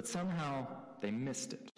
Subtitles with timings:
[0.00, 0.66] But somehow
[1.02, 1.72] they missed it.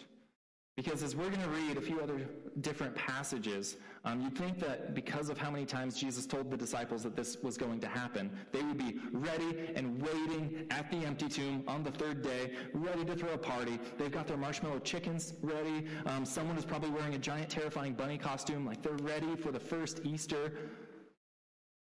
[0.77, 2.21] Because as we're going to read a few other
[2.61, 7.03] different passages, um, you'd think that because of how many times Jesus told the disciples
[7.03, 11.29] that this was going to happen, they would be ready and waiting at the empty
[11.29, 13.81] tomb on the third day, ready to throw a party.
[13.99, 15.89] They've got their marshmallow chickens ready.
[16.07, 19.59] Um, someone is probably wearing a giant, terrifying bunny costume, like they're ready for the
[19.59, 20.53] first Easter.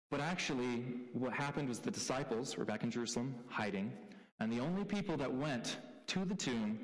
[0.09, 3.93] But actually, what happened was the disciples were back in Jerusalem, hiding,
[4.39, 5.77] and the only people that went
[6.13, 6.77] to the tomb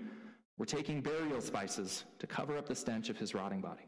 [0.57, 3.87] were taking burial spices to cover up the stench of his rotting body.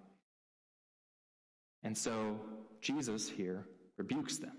[1.83, 2.39] And so
[2.79, 3.65] Jesus here
[3.97, 4.53] rebukes them.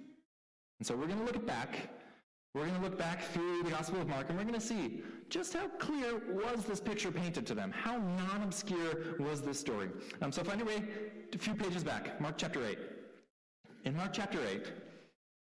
[0.81, 1.89] And so we're going to look back.
[2.55, 5.03] We're going to look back through the Gospel of Mark and we're going to see
[5.31, 7.71] just how clear was this picture painted to them?
[7.71, 9.89] How non obscure was this story?
[10.21, 10.83] Um, so find your way
[11.33, 12.77] a few pages back, Mark chapter 8.
[13.85, 14.73] In Mark chapter 8,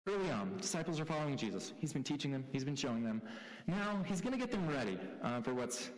[0.09, 1.75] early on, disciples are following Jesus.
[1.79, 3.21] He's been teaching them, he's been showing them.
[3.67, 5.91] Now he's going to get them ready uh, for what's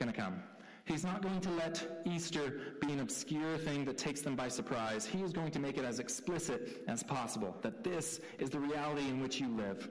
[0.00, 0.42] going to come.
[0.84, 5.04] He's not going to let Easter be an obscure thing that takes them by surprise.
[5.04, 9.06] He is going to make it as explicit as possible that this is the reality
[9.08, 9.90] in which you live.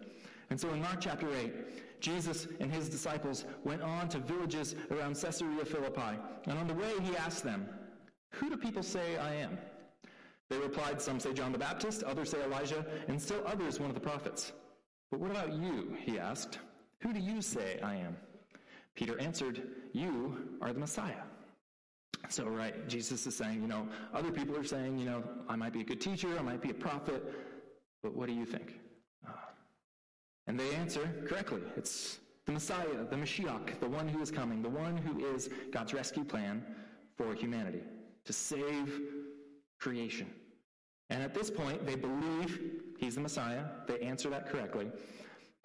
[0.50, 5.20] And so in Mark chapter 8, Jesus and his disciples went on to villages around
[5.20, 6.18] Caesarea Philippi.
[6.46, 7.68] And on the way, he asked them,
[8.32, 9.58] Who do people say I am?
[10.50, 13.96] They replied, Some say John the Baptist, others say Elijah, and still others one of
[13.96, 14.54] the prophets.
[15.12, 15.96] But what about you?
[16.04, 16.60] He asked.
[17.02, 18.18] Who do you say I am?
[18.96, 19.62] Peter answered,
[19.94, 21.24] You are the Messiah.
[22.30, 25.72] So, right, Jesus is saying, you know, other people are saying, you know, I might
[25.72, 27.24] be a good teacher, I might be a prophet,
[28.04, 28.80] but what do you think?
[29.26, 29.32] Uh,
[30.48, 31.62] and they answer correctly.
[31.78, 35.94] It's the Messiah, the Mashiach, the one who is coming, the one who is God's
[35.94, 36.66] rescue plan
[37.16, 37.82] for humanity
[38.26, 39.02] to save
[39.80, 40.28] creation.
[41.10, 42.60] And at this point, they believe
[42.98, 43.64] he's the Messiah.
[43.88, 44.92] They answer that correctly.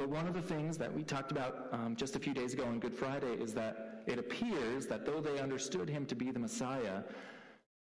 [0.03, 2.64] But one of the things that we talked about um, just a few days ago
[2.64, 6.41] on Good Friday is that it appears that though they understood him to be the
[6.41, 7.05] Messiah,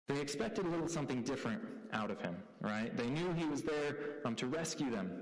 [0.07, 1.63] they expected a little something different
[1.95, 2.95] out of him, right?
[2.95, 5.13] They knew he was there um, to rescue them,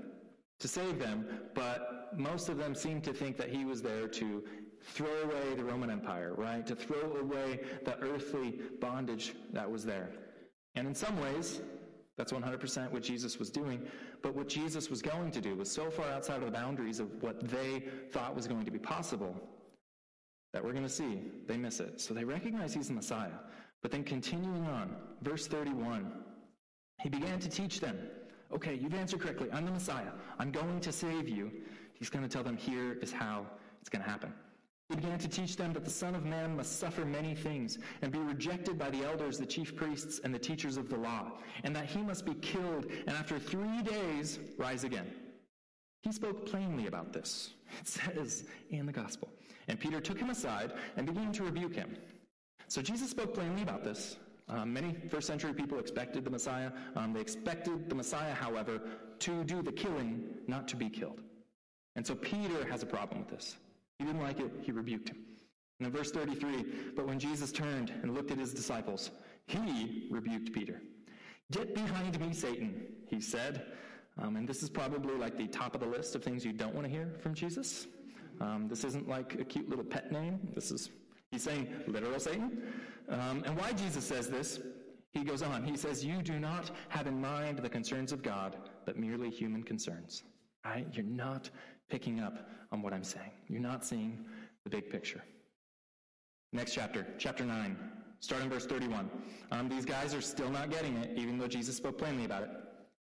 [0.59, 4.43] to save them, but most of them seemed to think that he was there to
[4.81, 6.67] throw away the Roman Empire, right?
[6.67, 10.09] To throw away the earthly bondage that was there.
[10.75, 11.61] And in some ways,
[12.17, 13.81] that's 100% what Jesus was doing.
[14.21, 17.09] But what Jesus was going to do was so far outside of the boundaries of
[17.21, 19.35] what they thought was going to be possible
[20.53, 21.99] that we're going to see they miss it.
[21.99, 23.39] So they recognize he's the Messiah.
[23.81, 26.11] But then continuing on, verse 31,
[27.01, 27.97] he began to teach them
[28.53, 29.49] okay, you've answered correctly.
[29.51, 30.11] I'm the Messiah.
[30.37, 31.51] I'm going to save you.
[31.93, 33.47] He's going to tell them here is how
[33.81, 34.31] it's going to happen.
[34.95, 38.19] Began to teach them that the Son of Man must suffer many things and be
[38.19, 41.31] rejected by the elders, the chief priests, and the teachers of the law,
[41.63, 45.11] and that he must be killed and after three days rise again.
[46.03, 49.29] He spoke plainly about this, it says in the gospel.
[49.67, 51.95] And Peter took him aside and began to rebuke him.
[52.67, 54.17] So Jesus spoke plainly about this.
[54.49, 56.71] Um, many first century people expected the Messiah.
[56.95, 58.81] Um, they expected the Messiah, however,
[59.19, 61.21] to do the killing, not to be killed.
[61.95, 63.55] And so Peter has a problem with this.
[64.03, 65.17] He didn't like it, he rebuked him.
[65.79, 69.11] And in verse 33, but when Jesus turned and looked at his disciples,
[69.47, 70.81] he rebuked Peter.
[71.51, 73.65] Get behind me, Satan, he said.
[74.21, 76.75] Um, and this is probably like the top of the list of things you don't
[76.75, 77.87] want to hear from Jesus.
[78.41, 80.37] Um, this isn't like a cute little pet name.
[80.53, 80.89] This is,
[81.31, 82.61] he's saying literal Satan.
[83.07, 84.59] Um, and why Jesus says this,
[85.13, 85.63] he goes on.
[85.63, 89.63] He says, You do not have in mind the concerns of God, but merely human
[89.63, 90.23] concerns.
[90.65, 90.87] Right?
[90.91, 91.49] You're not
[91.93, 93.29] picking up on what I'm saying.
[93.47, 94.25] You're not seeing
[94.63, 95.23] the big picture.
[96.51, 97.77] Next chapter, chapter 9,
[98.19, 99.11] starting verse 31.
[99.51, 102.49] Um, these guys are still not getting it, even though Jesus spoke plainly about it.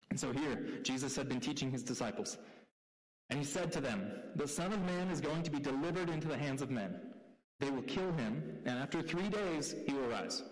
[0.09, 2.38] And so here, Jesus had been teaching his disciples.
[3.30, 6.28] And he said to them, The Son of Man is going to be delivered into
[6.28, 7.00] the hands of men.
[7.62, 10.44] They will kill him, and after three days he will rise.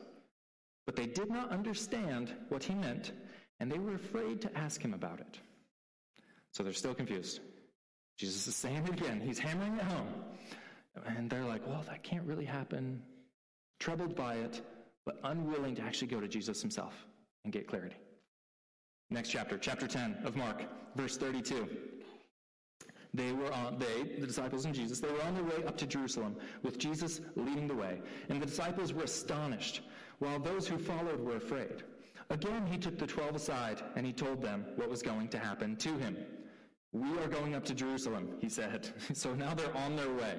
[0.86, 3.12] But they did not understand what he meant,
[3.60, 5.40] and they were afraid to ask him about it.
[6.54, 7.42] So they're still confused.
[8.18, 9.22] Jesus is saying it again.
[9.22, 10.08] He's hammering it home.
[11.06, 13.02] And they're like, well, that can't really happen.
[13.80, 14.62] Troubled by it,
[15.06, 16.94] but unwilling to actually go to Jesus himself
[17.44, 17.96] and get clarity.
[19.10, 20.64] Next chapter, chapter 10 of Mark,
[20.96, 21.68] verse 32.
[23.16, 25.86] They were on, they, the disciples and Jesus, they were on their way up to
[25.86, 28.02] Jerusalem with Jesus leading the way.
[28.30, 29.82] And the disciples were astonished,
[30.18, 31.84] while those who followed were afraid.
[32.30, 35.76] Again, he took the twelve aside and he told them what was going to happen
[35.78, 36.18] to him.
[36.94, 38.88] We are going up to Jerusalem, he said.
[39.14, 40.36] So now they're on their way.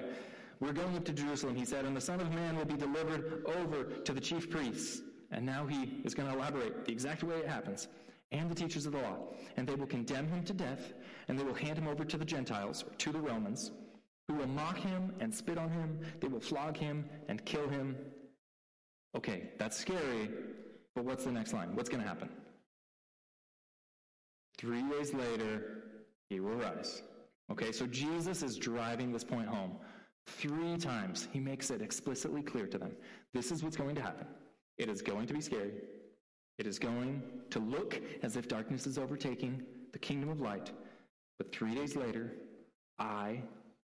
[0.61, 3.43] We're going up to Jerusalem, he said, and the Son of Man will be delivered
[3.45, 5.01] over to the chief priests.
[5.31, 7.89] And now he is going to elaborate the exact way it happens.
[8.31, 9.17] And the teachers of the law.
[9.57, 10.93] And they will condemn him to death,
[11.27, 13.71] and they will hand him over to the Gentiles, or to the Romans.
[14.27, 15.99] who will mock him and spit on him.
[16.19, 17.95] They will flog him and kill him.
[19.15, 20.29] Okay, that's scary,
[20.95, 21.75] but what's the next line?
[21.75, 22.29] What's going to happen?
[24.57, 25.83] Three days later,
[26.29, 27.01] he will rise.
[27.51, 29.77] Okay, so Jesus is driving this point home.
[30.27, 32.91] Three times, he makes it explicitly clear to them
[33.33, 34.25] this is what's going to happen.
[34.77, 35.71] It is going to be scary.
[36.57, 39.61] It is going to look as if darkness is overtaking
[39.93, 40.71] the kingdom of light.
[41.37, 42.31] But three days later,
[42.97, 43.41] I,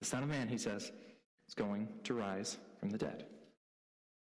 [0.01, 0.91] the Son of Man, he says,
[1.47, 3.25] is going to rise from the dead.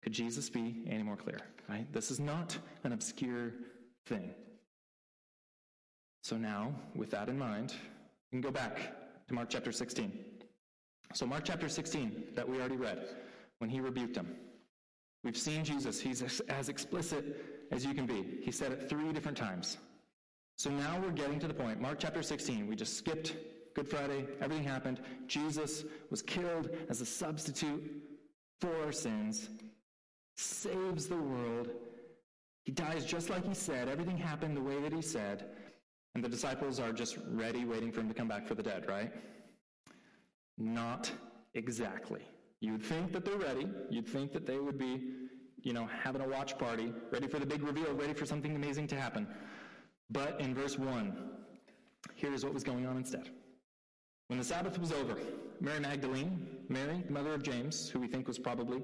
[0.04, 1.40] Could Jesus be any more clear?
[1.68, 1.92] Right?
[1.92, 3.54] This is not an obscure
[4.06, 4.32] thing.
[6.24, 7.74] So now, with that in mind,
[8.32, 8.78] can go back
[9.28, 10.12] to Mark chapter 16.
[11.14, 13.08] So, Mark chapter 16, that we already read,
[13.60, 14.36] when he rebuked him.
[15.24, 16.00] We've seen Jesus.
[16.00, 18.40] He's as explicit as you can be.
[18.44, 19.78] He said it three different times.
[20.58, 21.82] So now we're getting to the point.
[21.82, 23.36] Mark chapter 16, we just skipped
[23.74, 24.26] Good Friday.
[24.40, 25.02] Everything happened.
[25.28, 28.04] Jesus was killed as a substitute
[28.62, 29.50] for our sins,
[30.38, 31.72] saves the world.
[32.64, 33.90] He dies just like he said.
[33.90, 35.50] Everything happened the way that he said.
[36.16, 38.88] And the disciples are just ready, waiting for him to come back for the dead,
[38.88, 39.12] right?
[40.58, 41.12] Not
[41.54, 42.22] exactly.
[42.62, 43.68] You'd think that they're ready.
[43.90, 45.02] You'd think that they would be,
[45.62, 48.88] you know, having a watch party, ready for the big reveal, ready for something amazing
[48.88, 49.28] to happen.
[50.10, 51.18] But in verse 1,
[52.16, 53.30] here's what was going on instead.
[54.28, 55.18] When the Sabbath was over,
[55.60, 58.82] Mary Magdalene, Mary, the mother of James, who we think was probably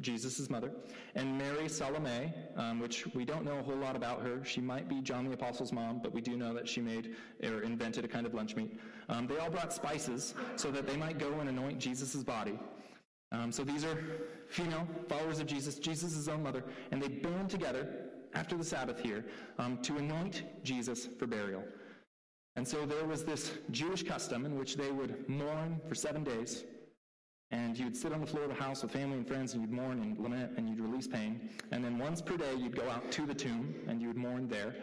[0.00, 0.70] Jesus' mother,
[1.14, 4.44] and Mary Salome, um, which we don't know a whole lot about her.
[4.44, 7.62] She might be John the Apostle's mom, but we do know that she made or
[7.62, 8.78] invented a kind of lunch meat.
[9.08, 12.58] Um, they all brought spices so that they might go and anoint Jesus' body.
[13.32, 13.98] Um, so these are
[14.48, 19.24] female followers of Jesus, Jesus' own mother, and they burned together after the Sabbath here
[19.58, 21.64] um, to anoint Jesus for burial.
[22.56, 26.64] And so there was this Jewish custom in which they would mourn for seven days
[27.52, 29.72] and you'd sit on the floor of the house with family and friends and you'd
[29.72, 31.50] mourn and lament and you'd release pain.
[31.72, 34.48] And then once per day, you'd go out to the tomb and you would mourn
[34.48, 34.76] there.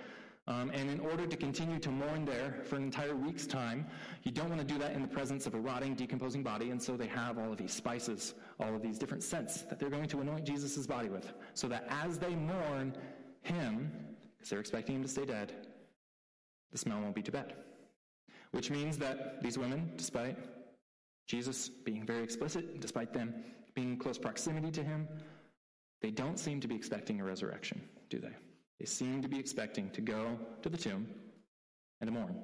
[0.50, 3.86] Um, and in order to continue to mourn there for an entire week's time,
[4.24, 6.72] you don't want to do that in the presence of a rotting, decomposing body.
[6.72, 9.90] And so they have all of these spices, all of these different scents that they're
[9.90, 11.34] going to anoint Jesus' body with.
[11.54, 12.96] So that as they mourn
[13.42, 13.92] him,
[14.38, 15.52] because they're expecting him to stay dead,
[16.72, 17.54] the smell won't be too bad.
[18.52, 20.38] Which means that these women, despite
[21.28, 23.34] Jesus being very explicit, despite them
[23.76, 25.08] being in close proximity to him,
[26.02, 28.34] they don't seem to be expecting a resurrection, do they?
[28.80, 31.08] They seem to be expecting to go to the tomb
[32.00, 32.36] and to mourn,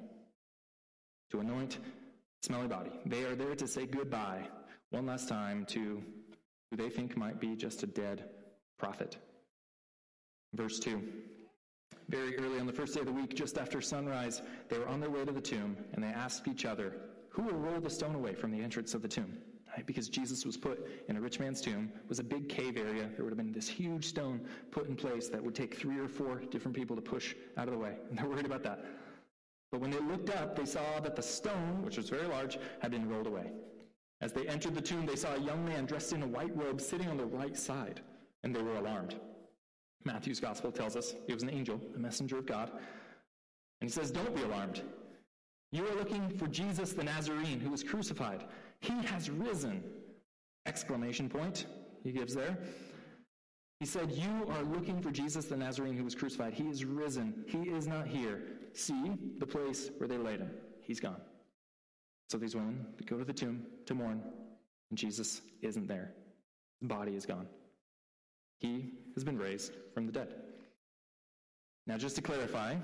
[1.30, 1.78] to anoint
[2.42, 2.90] smelly body.
[3.06, 4.48] They are there to say goodbye
[4.90, 6.02] one last time to
[6.70, 8.28] who they think might be just a dead
[8.78, 9.16] prophet.
[10.52, 11.02] Verse 2.
[12.08, 15.00] Very early on the first day of the week, just after sunrise, they were on
[15.00, 16.94] their way to the tomb and they asked each other,
[17.34, 19.36] who will roll the stone away from the entrance of the tomb?
[19.76, 19.84] Right?
[19.84, 23.08] Because Jesus was put in a rich man's tomb, it was a big cave area.
[23.16, 24.40] There would have been this huge stone
[24.70, 27.74] put in place that would take three or four different people to push out of
[27.74, 27.96] the way.
[28.08, 28.84] And they're worried about that.
[29.72, 32.92] But when they looked up, they saw that the stone, which was very large, had
[32.92, 33.50] been rolled away.
[34.20, 36.80] As they entered the tomb, they saw a young man dressed in a white robe
[36.80, 38.00] sitting on the right side,
[38.44, 39.16] and they were alarmed.
[40.04, 42.70] Matthew's gospel tells us it was an angel, a messenger of God.
[43.80, 44.82] And he says, Don't be alarmed.
[45.74, 48.44] You are looking for Jesus the Nazarene who was crucified.
[48.78, 49.82] He has risen!
[50.66, 51.66] Exclamation point,
[52.04, 52.56] he gives there.
[53.80, 56.54] He said, You are looking for Jesus the Nazarene who was crucified.
[56.54, 57.44] He is risen.
[57.48, 58.42] He is not here.
[58.72, 60.52] See the place where they laid him.
[60.80, 61.20] He's gone.
[62.28, 64.22] So these women go to the tomb to mourn,
[64.90, 66.12] and Jesus isn't there.
[66.80, 67.48] His body is gone.
[68.60, 70.36] He has been raised from the dead.
[71.88, 72.76] Now, just to clarify,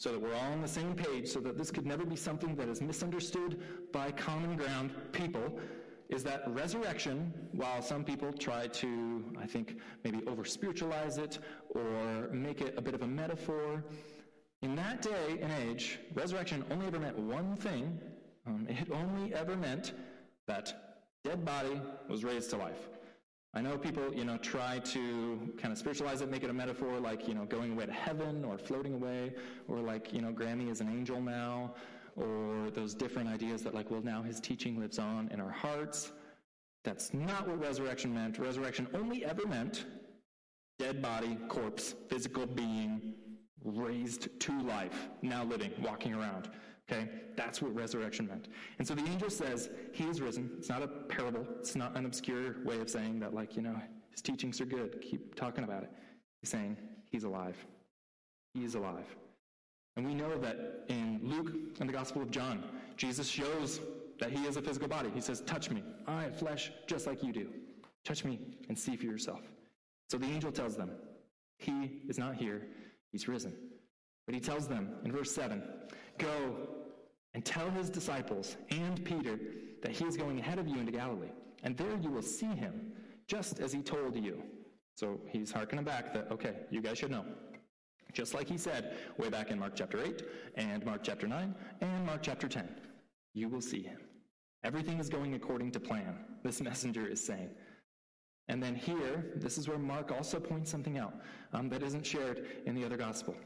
[0.00, 2.56] so that we're all on the same page, so that this could never be something
[2.56, 3.60] that is misunderstood
[3.92, 5.58] by common ground people,
[6.08, 11.38] is that resurrection, while some people try to, I think, maybe over spiritualize it
[11.68, 13.84] or make it a bit of a metaphor,
[14.62, 18.00] in that day and age, resurrection only ever meant one thing.
[18.46, 19.92] Um, it only ever meant
[20.46, 21.78] that dead body
[22.08, 22.88] was raised to life.
[23.52, 27.00] I know people, you know, try to kind of spiritualize it, make it a metaphor
[27.00, 29.32] like, you know, going away to heaven or floating away,
[29.66, 31.74] or like, you know, Grammy is an angel now,
[32.14, 36.12] or those different ideas that like, well, now his teaching lives on in our hearts.
[36.84, 38.38] That's not what resurrection meant.
[38.38, 39.84] Resurrection only ever meant
[40.78, 43.14] dead body, corpse, physical being,
[43.64, 46.48] raised to life, now living, walking around.
[46.90, 47.08] Okay?
[47.36, 48.48] That's what resurrection meant.
[48.78, 50.50] And so the angel says, He is risen.
[50.58, 51.46] It's not a parable.
[51.60, 53.76] It's not an obscure way of saying that, like, you know,
[54.10, 55.00] his teachings are good.
[55.00, 55.90] Keep talking about it.
[56.40, 56.76] He's saying,
[57.10, 57.56] He's alive.
[58.54, 59.06] He is alive.
[59.96, 62.64] And we know that in Luke and the Gospel of John,
[62.96, 63.80] Jesus shows
[64.18, 65.10] that he is a physical body.
[65.14, 65.82] He says, Touch me.
[66.06, 67.48] I have flesh just like you do.
[68.04, 69.40] Touch me and see for yourself.
[70.08, 70.90] So the angel tells them,
[71.58, 72.66] He is not here,
[73.12, 73.54] he's risen.
[74.26, 75.62] But he tells them in verse 7
[76.18, 76.68] Go
[77.34, 79.38] and tell his disciples and Peter
[79.82, 81.30] that he is going ahead of you into Galilee,
[81.62, 82.92] and there you will see him,
[83.26, 84.42] just as he told you.
[84.96, 87.24] So he's harkening back that, okay, you guys should know.
[88.12, 90.22] Just like he said way back in Mark chapter 8
[90.56, 92.68] and Mark chapter 9 and Mark chapter 10.
[93.34, 93.98] You will see him.
[94.64, 97.50] Everything is going according to plan, this messenger is saying.
[98.48, 101.14] And then here, this is where Mark also points something out
[101.52, 103.36] um, that isn't shared in the other gospel,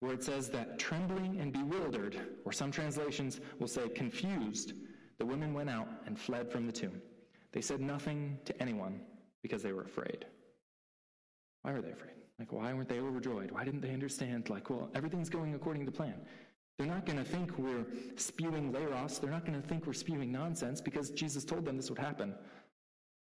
[0.00, 4.72] where it says that trembling and bewildered, or some translations will say confused,
[5.18, 7.00] the women went out and fled from the tomb.
[7.52, 9.00] They said nothing to anyone
[9.42, 10.24] because they were afraid.
[11.62, 12.14] Why were they afraid?
[12.38, 13.50] Like, why weren't they overjoyed?
[13.50, 14.48] Why didn't they understand?
[14.48, 16.14] Like, well, everything's going according to plan.
[16.78, 17.84] They're not going to think we're
[18.16, 19.20] spewing leros.
[19.20, 22.34] They're not going to think we're spewing nonsense because Jesus told them this would happen.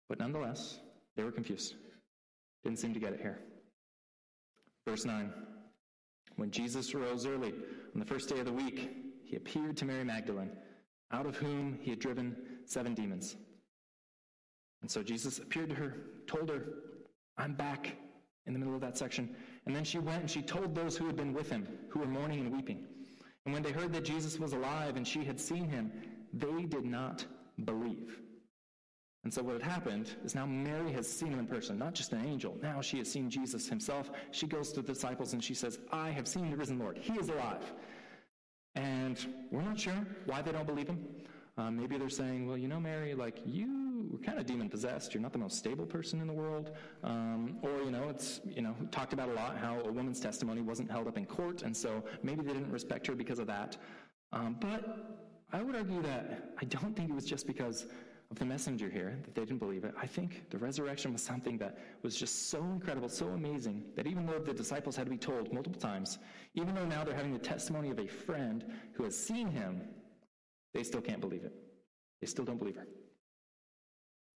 [0.09, 0.79] But nonetheless,
[1.17, 1.75] they were confused.
[2.63, 3.41] Didn't seem to get it here.
[4.87, 5.33] Verse 9
[6.39, 7.53] When Jesus rose early
[7.93, 8.91] on the first day of the week,
[9.25, 10.53] he appeared to Mary Magdalene,
[11.11, 13.35] out of whom he had driven seven demons.
[14.81, 15.97] And so Jesus appeared to her,
[16.29, 16.63] told her,
[17.39, 17.97] I'm back
[18.47, 19.35] in the middle of that section.
[19.67, 22.07] And then she went and she told those who had been with him, who were
[22.07, 22.87] mourning and weeping.
[23.45, 25.91] And when they heard that Jesus was alive and she had seen him,
[26.33, 27.27] they did not
[27.65, 28.21] believe.
[29.25, 32.13] And so what had happened is now Mary has seen him in person, not just
[32.13, 32.57] an angel.
[32.63, 34.11] Now she has seen Jesus himself.
[34.31, 36.99] She goes to the disciples and she says, I have seen the risen Lord.
[36.99, 37.73] He is alive.
[38.75, 39.19] And
[39.51, 41.05] we're not sure why they don't believe him.
[41.57, 45.13] Um, maybe they're saying, well, you know, Mary, like, you were kind of demon possessed.
[45.13, 46.71] You're not the most stable person in the world.
[47.03, 50.61] Um, or, you know, it's, you know, talked about a lot how a woman's testimony
[50.61, 53.77] wasn't held up in court, and so maybe they didn't respect her because of that.
[54.33, 57.87] Um, but I would argue that I don't think it was just because
[58.31, 59.95] of the messenger here that they didn't believe it.
[60.01, 64.27] I think the resurrection was something that was just so incredible, so amazing, that even
[64.27, 66.19] though the disciples had to be told multiple times,
[66.55, 69.81] even though now they're having the testimony of a friend who has seen him,
[70.75, 71.55] they still can't believe it.
[72.21, 72.87] They still don't believe her.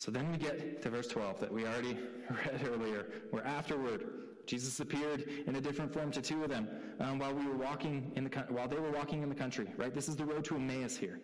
[0.01, 1.97] So then we get to verse 12 that we already
[2.31, 4.05] read earlier, where afterward
[4.47, 6.69] Jesus appeared in a different form to two of them
[6.99, 9.69] um, while we were walking in the while they were walking in the country.
[9.77, 11.21] Right, this is the road to Emmaus here.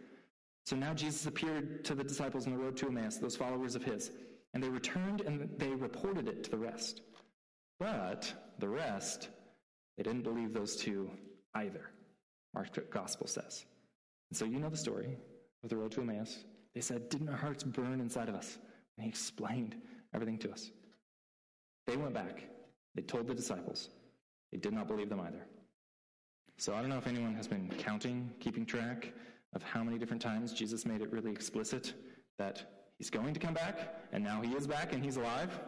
[0.69, 3.83] So now Jesus appeared to the disciples on the road to Emmaus, those followers of
[3.83, 4.11] his,
[4.53, 7.01] and they returned and they reported it to the rest.
[7.81, 9.31] But the rest,
[9.97, 11.11] they didn't believe those two
[11.55, 11.89] either.
[12.53, 13.65] Mark's gospel says.
[14.29, 15.17] And so you know the story
[15.65, 16.45] of the road to Emmaus.
[16.75, 18.59] They said, Didn't our hearts burn inside of us?
[18.99, 19.75] And he explained
[20.13, 20.71] everything to us.
[21.87, 22.45] They went back.
[22.95, 23.89] They told the disciples.
[24.53, 25.47] They did not believe them either.
[26.59, 29.15] So I don't know if anyone has been counting, keeping track
[29.55, 31.95] of how many different times Jesus made it really explicit
[32.39, 32.63] that
[32.99, 35.59] he's going to come back, and now he is back and he's alive.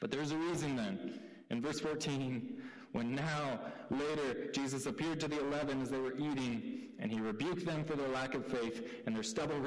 [0.00, 1.20] But there's a reason then.
[1.50, 2.60] In verse 14,
[2.92, 7.64] when now, later, Jesus appeared to the eleven as they were eating, and he rebuked
[7.64, 9.62] them for their lack of faith and their stubborn,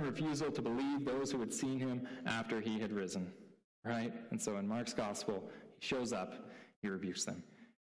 [0.00, 3.32] refusal to believe those who had seen him after he had risen.
[3.84, 4.12] Right?
[4.30, 5.48] And so in Mark's gospel,
[5.78, 6.34] he shows up,
[6.82, 7.42] he rebukes them.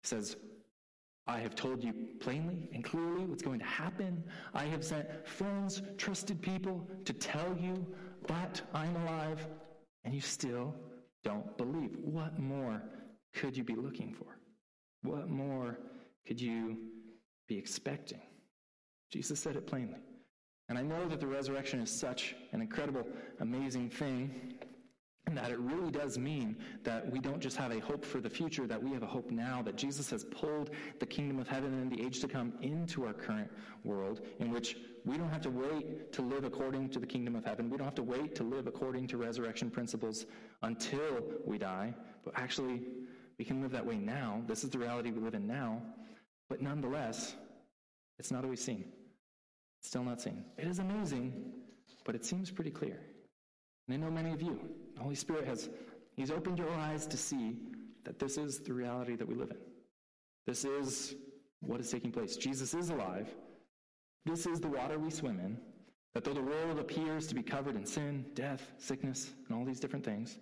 [0.04, 0.36] He says,
[1.28, 4.24] I have told you plainly and clearly what's going to happen.
[4.54, 7.86] I have sent friends, trusted people to tell you,
[8.28, 9.48] but I'm alive,
[10.04, 10.74] and you still
[11.24, 11.96] don't believe.
[12.04, 12.82] What more
[13.34, 14.38] could you be looking for?
[15.04, 15.78] What more
[16.28, 16.78] could you
[17.48, 18.22] be expecting?
[19.12, 20.00] Jesus said it plainly.
[20.70, 23.06] And I know that the resurrection is such an incredible,
[23.42, 24.54] amazing thing,
[25.32, 28.30] and that it really does mean that we don't just have a hope for the
[28.30, 31.74] future, that we have a hope now, that Jesus has pulled the kingdom of heaven
[31.74, 33.50] and the age to come into our current
[33.86, 37.46] world, in which we don't have to wait to live according to the kingdom of
[37.46, 37.70] heaven.
[37.70, 40.26] We don't have to wait to live according to resurrection principles
[40.64, 41.96] until we die,
[42.26, 42.82] but actually
[43.40, 44.42] we can live that way now.
[44.48, 45.82] This is the reality we live in now.
[46.50, 47.36] But nonetheless,
[48.20, 48.84] it's not always seen.
[49.80, 50.44] It's still not seen.
[50.58, 51.54] It is amazing,
[52.04, 53.00] but it seems pretty clear.
[53.88, 54.60] And I know many of you,
[55.02, 55.68] the Holy Spirit has,
[56.16, 57.58] He's opened your eyes to see
[58.04, 59.58] that this is the reality that we live in.
[60.46, 61.16] This is
[61.60, 62.38] what is taking place.
[62.38, 63.28] Jesus is alive.
[64.28, 65.58] This is the water we swim in.
[66.14, 69.80] That though the world appears to be covered in sin, death, sickness, and all these
[69.80, 70.38] different things,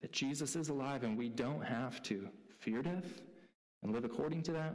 [0.00, 2.26] that Jesus is alive and we don't have to
[2.60, 3.20] fear death
[3.82, 4.74] and live according to that.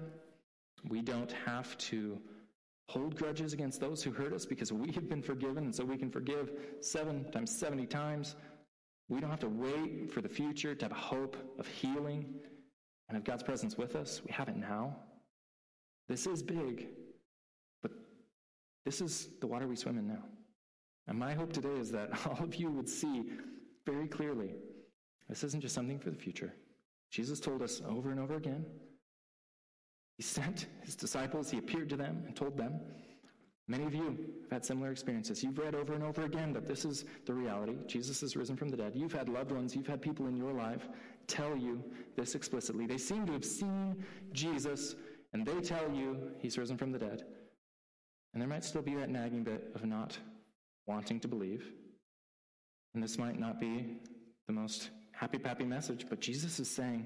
[0.88, 2.20] We don't have to
[2.90, 5.96] hold grudges against those who hurt us because we have been forgiven and so we
[5.96, 8.36] can forgive seven times 70 times.
[9.10, 12.36] We don't have to wait for the future to have hope of healing
[13.10, 14.22] and of God's presence with us.
[14.26, 14.96] We have it now.
[16.08, 16.88] This is big,
[17.82, 17.92] but
[18.86, 20.24] This is the water we swim in now.
[21.08, 23.24] And my hope today is that all of you would see
[23.86, 24.54] very clearly
[25.28, 26.54] this isn't just something for the future.
[27.12, 28.66] Jesus told us over and over again.
[30.18, 32.80] He sent his disciples, he appeared to them and told them.
[33.70, 35.44] Many of you have had similar experiences.
[35.44, 37.78] You've read over and over again that this is the reality.
[37.86, 38.94] Jesus is risen from the dead.
[38.96, 40.90] You've had loved ones, you've had people in your life
[41.28, 41.84] tell you
[42.18, 42.88] this explicitly.
[42.88, 44.96] They seem to have seen Jesus,
[45.34, 47.24] and they tell you he's risen from the dead.
[48.34, 50.18] And there might still be that nagging bit of not
[50.88, 51.72] wanting to believe.
[52.96, 54.00] And this might not be
[54.48, 57.06] the most happy pappy message, but Jesus is saying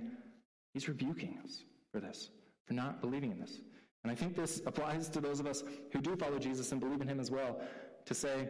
[0.73, 2.29] he's rebuking us for this,
[2.65, 3.59] for not believing in this.
[4.03, 7.01] And I think this applies to those of us who do follow Jesus and believe
[7.01, 7.61] in him as well,
[8.05, 8.49] to say,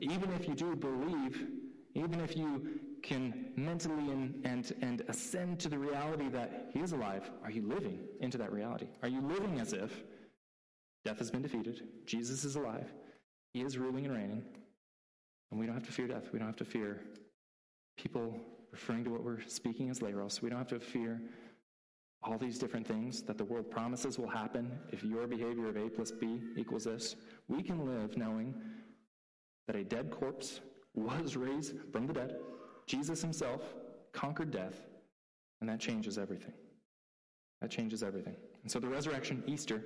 [0.00, 1.46] even if you do believe,
[1.94, 6.92] even if you can mentally and, and, and ascend to the reality that he is
[6.92, 8.88] alive, are you living into that reality?
[9.02, 9.90] Are you living as if
[11.04, 12.92] death has been defeated, Jesus is alive,
[13.54, 14.44] he is ruling and reigning,
[15.50, 16.28] and we don't have to fear death.
[16.32, 17.00] We don't have to fear
[17.96, 18.38] people
[18.70, 20.40] referring to what we're speaking as Leros.
[20.42, 21.20] We don't have to fear
[22.22, 25.88] all these different things that the world promises will happen if your behavior of A
[25.88, 27.16] plus B equals this.
[27.48, 28.54] We can live knowing
[29.66, 30.60] that a dead corpse
[30.94, 32.36] was raised from the dead.
[32.86, 33.62] Jesus himself
[34.12, 34.74] conquered death,
[35.60, 36.52] and that changes everything.
[37.62, 38.36] That changes everything.
[38.62, 39.82] And so the resurrection, Easter,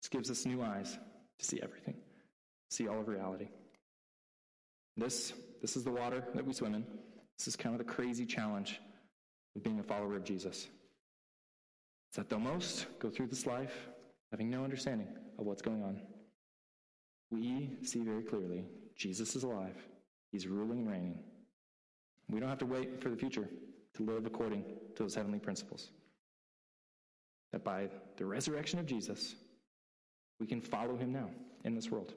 [0.00, 0.98] just gives us new eyes
[1.38, 1.96] to see everything,
[2.70, 3.48] see all of reality.
[4.96, 6.84] This, this is the water that we swim in.
[7.38, 8.80] This is kind of the crazy challenge
[9.54, 10.68] of being a follower of Jesus.
[12.08, 13.88] It's that they'll most go through this life
[14.30, 16.00] having no understanding of what's going on.
[17.30, 18.64] We see very clearly
[18.96, 19.76] Jesus is alive,
[20.32, 21.18] He's ruling and reigning.
[22.30, 23.48] We don't have to wait for the future
[23.94, 24.64] to live according
[24.96, 25.90] to those heavenly principles.
[27.52, 29.34] That by the resurrection of Jesus,
[30.38, 31.30] we can follow Him now
[31.64, 32.14] in this world.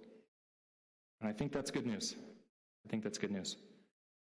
[1.22, 2.16] And I think that's good news.
[2.86, 3.58] I think that's good news.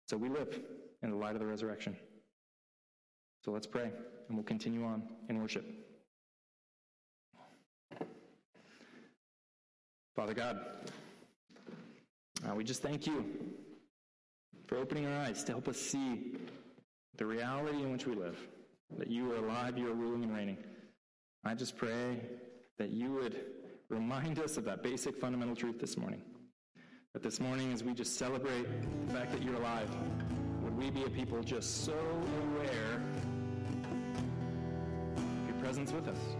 [0.07, 0.59] So we live
[1.03, 1.95] in the light of the resurrection.
[3.43, 3.91] So let's pray,
[4.27, 5.65] and we'll continue on in worship.
[10.15, 10.59] Father God,
[12.47, 13.25] uh, we just thank you
[14.65, 16.37] for opening our eyes to help us see
[17.17, 18.37] the reality in which we live,
[18.97, 20.57] that you are alive, you are ruling and reigning.
[21.43, 22.21] I just pray
[22.77, 23.41] that you would
[23.89, 26.21] remind us of that basic fundamental truth this morning.
[27.13, 28.65] That this morning, as we just celebrate
[29.07, 29.89] the fact that you're alive,
[30.63, 33.01] would we be a people just so aware
[35.75, 36.35] presence with us?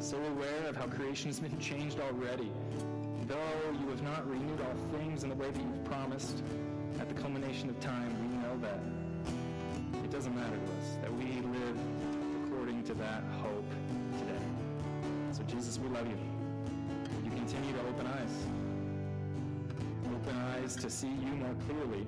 [0.00, 2.50] So aware of how creation has been changed already.
[3.26, 6.42] Though you have not renewed all things in the way that you've promised,
[6.98, 8.80] at the culmination of time, we know that
[10.02, 11.78] it doesn't matter to us, that we live
[12.46, 13.70] according to that hope
[14.18, 14.46] today.
[15.32, 16.16] So, Jesus, we love you.
[17.24, 18.32] You continue to open eyes
[20.14, 22.06] open eyes to see you more clearly,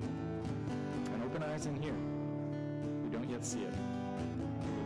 [1.13, 1.93] and open eyes in here.
[3.03, 3.73] We don't yet see it.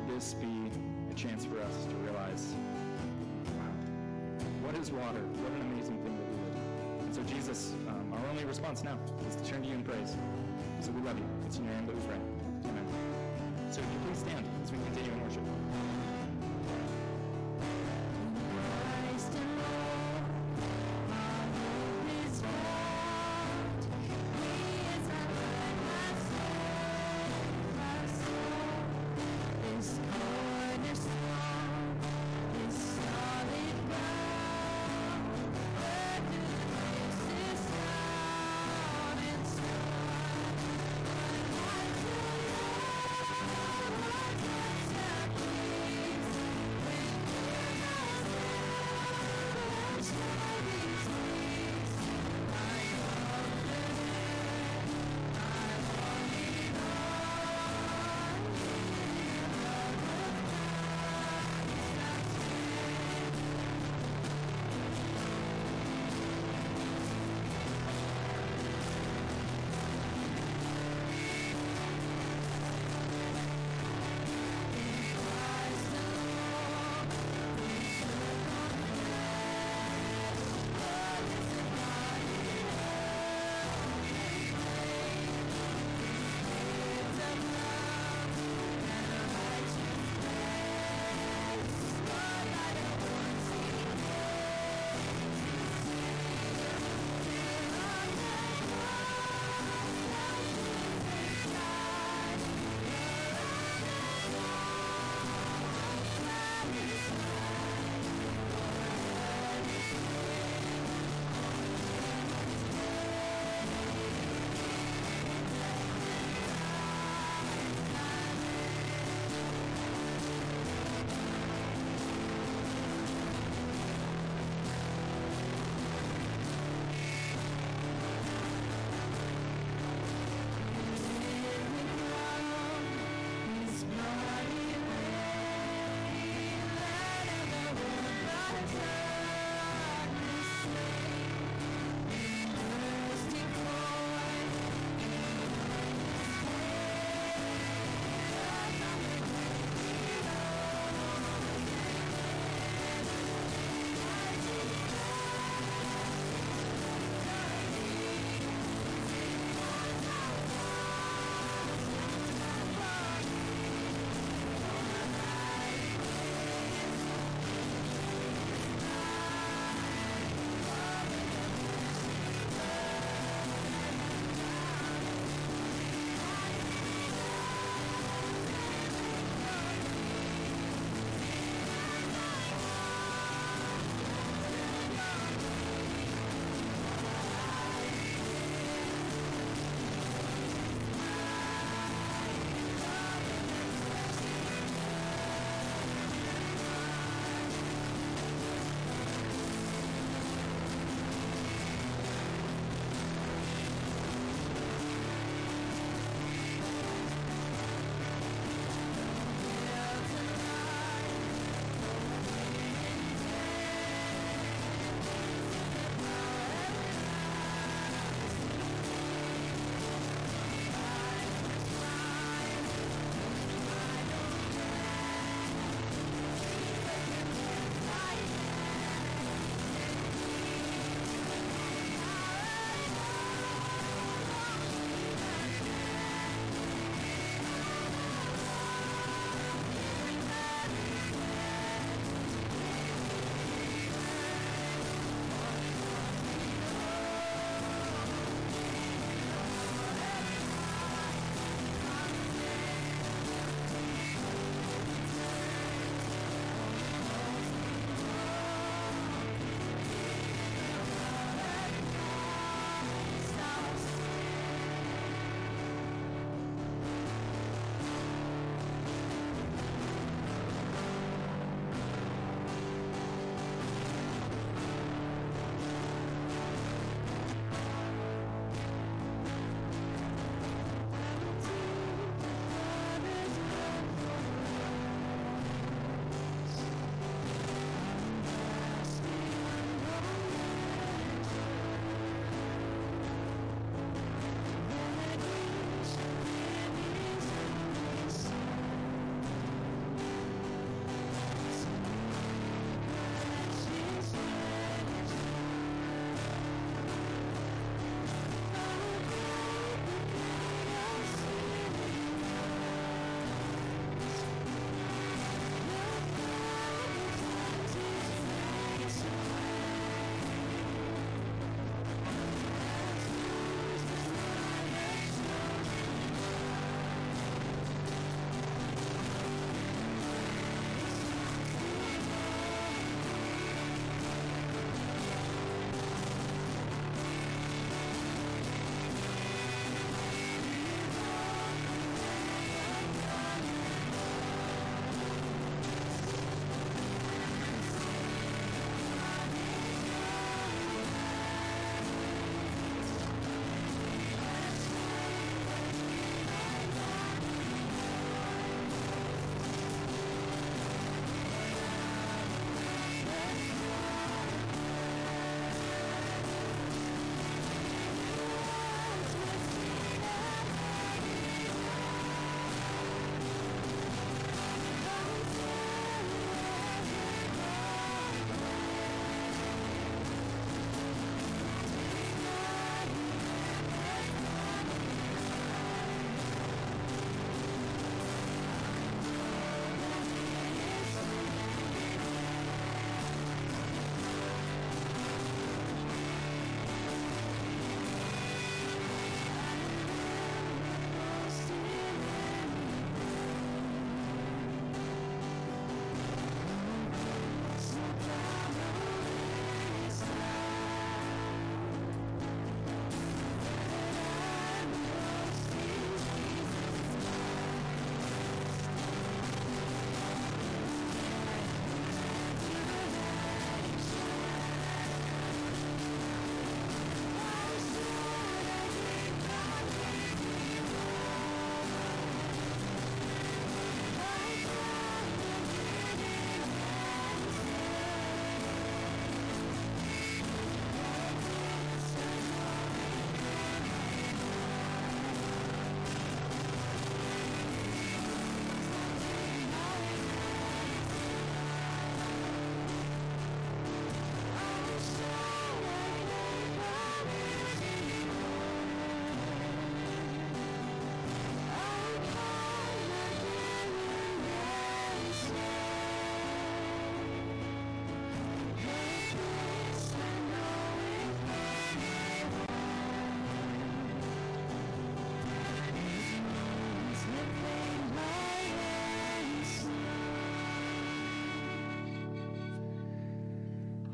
[0.07, 0.69] Would this be
[1.13, 2.55] a chance for us to realize,
[3.45, 5.21] wow, what is water?
[5.21, 7.05] What an amazing thing that we live.
[7.05, 8.97] And so, Jesus, um, our only response now
[9.27, 10.17] is to turn to you in praise.
[10.79, 11.25] So we love you.
[11.45, 12.17] It's in your name that we pray.
[12.65, 12.85] Amen.
[13.69, 16.12] So, if you please stand as we continue in worship.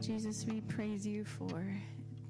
[0.10, 1.64] Jesus, we praise you for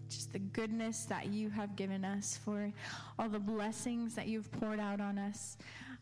[0.10, 2.74] just the goodness that you have given us, for
[3.18, 5.58] all the blessings that you've poured out on us.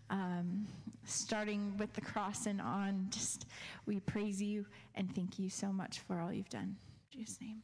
[0.10, 0.66] Um,
[1.06, 3.46] starting with the cross and on, just
[3.86, 6.78] we praise you and thank you so much for all you've done.
[7.13, 7.62] In Jesus' name.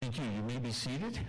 [0.00, 0.24] Thank you.
[0.24, 1.20] You may be seated.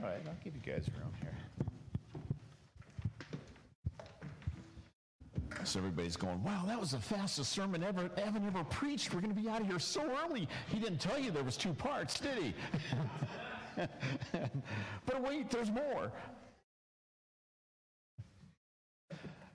[0.00, 1.34] All right, I'll give you guys room here.
[5.64, 9.12] So everybody's going, wow, that was the fastest sermon ever Evan ever preached.
[9.12, 10.48] We're going to be out of here so early.
[10.68, 12.54] He didn't tell you there was two parts, did he?
[15.04, 16.12] but wait, there's more.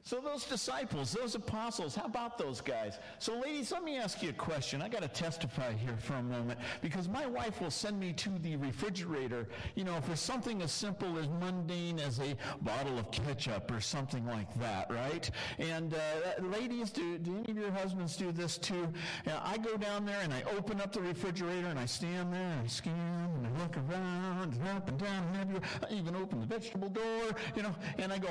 [0.05, 2.99] So those disciples, those apostles, how about those guys?
[3.19, 4.81] So ladies, let me ask you a question.
[4.81, 8.29] I got to testify here for a moment because my wife will send me to
[8.39, 13.71] the refrigerator, you know, for something as simple as mundane as a bottle of ketchup
[13.71, 15.31] or something like that, right?
[15.57, 18.91] And uh, ladies, do, do any of your husbands do this too?
[19.25, 22.61] I go down there and I open up the refrigerator and I stand there and
[22.61, 25.61] I scan and I look around and up and down and.
[25.89, 28.29] I even open the vegetable door, you know, and I go,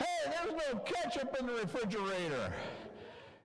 [0.00, 2.52] Hey, there's no ketchup in the refrigerator.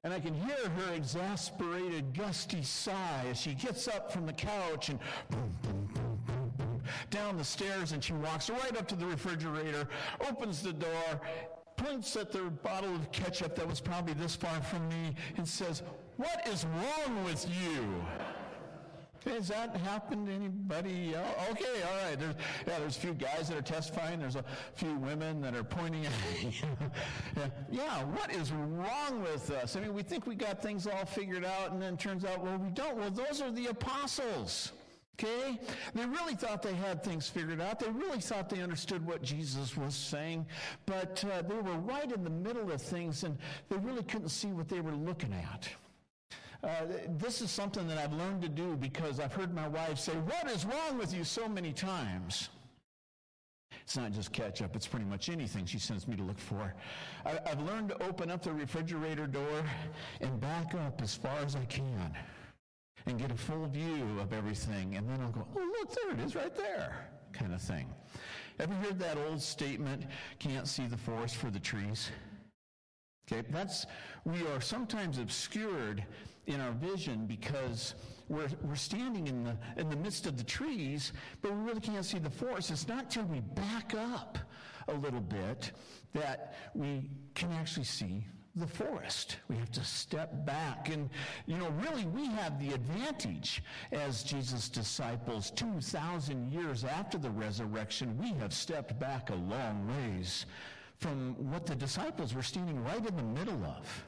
[0.04, 4.90] And I can hear her exasperated, gusty sigh as she gets up from the couch
[4.90, 8.96] and boom, boom, boom, boom, boom, down the stairs and she walks right up to
[8.96, 9.88] the refrigerator,
[10.30, 11.22] opens the door,
[11.76, 15.84] points at the bottle of ketchup that was probably this far from me and says,
[16.18, 17.84] What is wrong with you?
[19.26, 21.28] Has that happened to anybody else?
[21.52, 22.20] Okay, all right.
[22.20, 22.36] There's,
[22.68, 24.20] yeah, there's a few guys that are testifying.
[24.20, 26.12] There's a few women that are pointing at
[27.36, 29.76] yeah, yeah, what is wrong with us?
[29.76, 32.58] I mean, we think we got things all figured out, and then turns out, well,
[32.58, 32.98] we don't.
[32.98, 34.72] Well, those are the apostles.
[35.18, 35.58] Okay?
[35.94, 37.80] They really thought they had things figured out.
[37.80, 40.46] They really thought they understood what Jesus was saying,
[40.86, 43.38] but uh, they were right in the middle of things, and
[43.70, 45.70] they really couldn't see what they were looking at.
[46.64, 46.86] Uh,
[47.18, 50.50] this is something that I've learned to do because I've heard my wife say, What
[50.50, 52.50] is wrong with you so many times?
[53.82, 56.74] It's not just ketchup, it's pretty much anything she sends me to look for.
[57.26, 59.64] I, I've learned to open up the refrigerator door
[60.22, 62.12] and back up as far as I can
[63.06, 64.96] and get a full view of everything.
[64.96, 67.88] And then I'll go, Oh, look, there it is right there, kind of thing.
[68.60, 70.04] Ever heard that old statement,
[70.40, 72.10] can't see the forest for the trees?
[73.32, 73.88] Okay, that's,
[74.24, 76.04] we are sometimes obscured
[76.46, 77.96] in our vision because
[78.30, 81.12] we're, we're standing in the, in the midst of the trees,
[81.42, 82.70] but we really can't see the forest.
[82.70, 84.38] It's not till we back up
[84.88, 85.72] a little bit
[86.14, 89.38] that we can actually see the forest.
[89.50, 90.90] We have to step back.
[90.90, 91.10] And,
[91.46, 98.18] you know, really, we have the advantage as Jesus' disciples 2,000 years after the resurrection.
[98.18, 100.46] We have stepped back a long ways
[101.06, 104.04] from what the disciples were standing right in the middle of.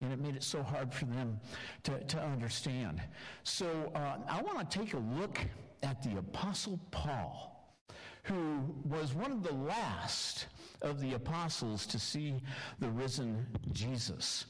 [0.00, 1.38] And it made it so hard for them
[1.84, 3.00] to, to understand.
[3.44, 5.38] So uh, I want to take a look
[5.84, 7.76] at the Apostle Paul,
[8.24, 10.46] who was one of the last
[10.80, 12.42] of the apostles to see
[12.80, 14.46] the risen Jesus.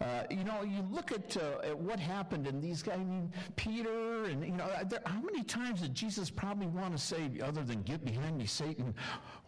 [0.00, 2.98] Uh, you know, you look at, uh, at, what happened in these guys.
[2.98, 7.02] I mean, Peter, and you know, there, how many times did Jesus probably want to
[7.02, 8.94] say, other than "Get behind me, Satan"?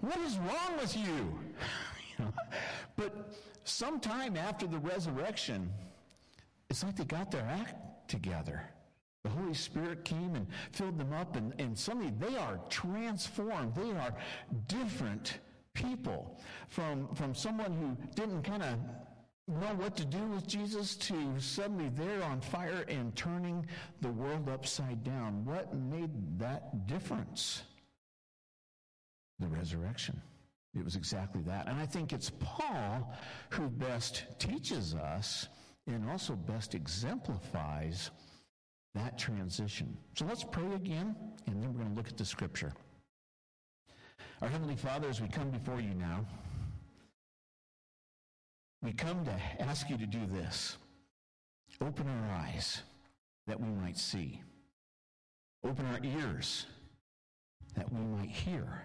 [0.01, 1.05] What is wrong with you?
[2.19, 2.33] you know?
[2.97, 3.35] But
[3.65, 5.71] sometime after the resurrection,
[6.71, 8.63] it's like they got their act together.
[9.25, 13.75] The Holy Spirit came and filled them up, and, and suddenly they are transformed.
[13.75, 14.15] They are
[14.67, 15.41] different
[15.75, 18.79] people from, from someone who didn't kind of
[19.49, 23.67] know what to do with Jesus to suddenly they're on fire and turning
[24.01, 25.45] the world upside down.
[25.45, 27.63] What made that difference?
[29.39, 30.21] The resurrection.
[30.75, 31.69] It was exactly that.
[31.69, 33.15] And I think it's Paul
[33.51, 35.49] who best teaches us
[35.87, 38.11] and also best exemplifies
[38.95, 39.97] that transition.
[40.17, 41.15] So let's pray again,
[41.47, 42.73] and then we're going to look at the scripture.
[44.43, 46.25] Our Heavenly Father, as we come before you now,
[48.83, 50.77] we come to ask you to do this.
[51.81, 52.83] Open our eyes
[53.47, 54.43] that we might see.
[55.65, 56.67] Open our ears
[57.75, 58.83] that we might hear.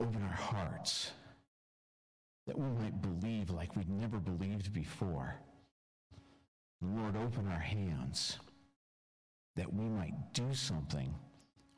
[0.00, 1.12] Open our hearts
[2.46, 5.34] that we might believe like we'd never believed before.
[6.80, 8.38] Lord, open our hands
[9.56, 11.14] that we might do something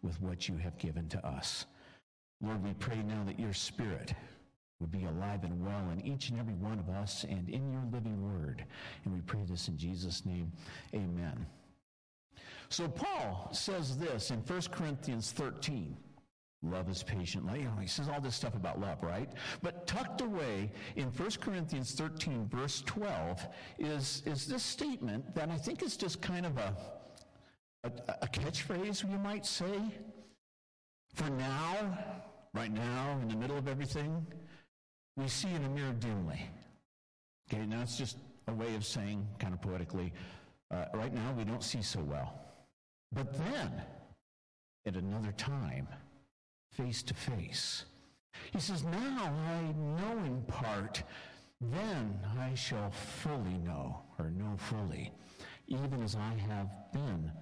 [0.03, 1.67] with what you have given to us.
[2.41, 4.15] Lord, we pray now that your Spirit
[4.81, 7.83] would be alive and well in each and every one of us and in your
[7.93, 8.65] living word.
[9.05, 10.53] And we pray this in Jesus' name.
[10.95, 11.47] Amen.
[12.69, 15.97] So Paul says this in 1 Corinthians 13.
[16.63, 17.45] Love is patient.
[17.57, 19.31] You know, he says all this stuff about love, right?
[19.63, 23.47] But tucked away in 1 Corinthians 13, verse 12,
[23.79, 26.77] is, is this statement that I think is just kind of a,
[27.85, 29.81] a, a catchphrase, you might say.
[31.15, 31.97] For now,
[32.55, 34.27] right now, in the middle of everything,
[35.19, 36.41] we see in a mirror dimly.
[37.51, 40.13] Okay, now it's just a way of saying, kind of poetically,
[40.71, 42.41] uh, right now we don't see so well.
[43.13, 43.83] But then,
[44.87, 45.89] at another time,
[46.71, 47.85] face to face.
[48.53, 49.63] He says, Now I
[50.01, 51.03] know in part,
[51.61, 55.11] then I shall fully know, or know fully,
[55.67, 57.33] even as I have been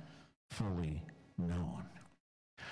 [0.50, 1.02] fully
[1.36, 1.84] known.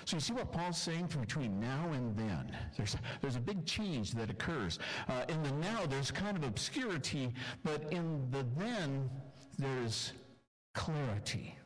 [0.04, 2.56] So you see what Paul's saying from between now and then.
[2.76, 4.78] There's, there's a big change that occurs.
[5.08, 9.08] Uh, in the now, there's kind of obscurity, but in the then,
[9.58, 10.12] there's
[10.74, 11.56] clarity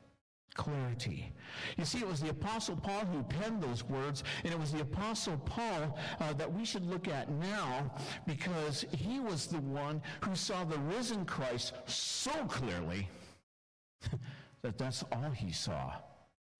[0.58, 1.32] clarity.
[1.78, 4.80] You see, it was the Apostle Paul who penned those words, and it was the
[4.80, 7.90] Apostle Paul uh, that we should look at now
[8.26, 13.08] because he was the one who saw the risen Christ so clearly
[14.62, 15.92] that that's all he saw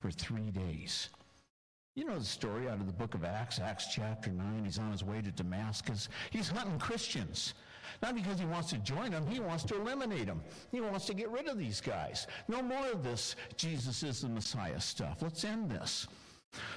[0.01, 1.11] for three days.
[1.94, 4.64] You know the story out of the book of Acts, Acts chapter 9.
[4.64, 6.09] He's on his way to Damascus.
[6.31, 7.55] He's hunting Christians.
[8.03, 10.40] Not because he wants to join them, he wants to eliminate them.
[10.70, 12.29] He wants to get rid of these guys.
[12.46, 15.22] No more of this Jesus is the Messiah stuff.
[15.22, 16.07] Let's end this.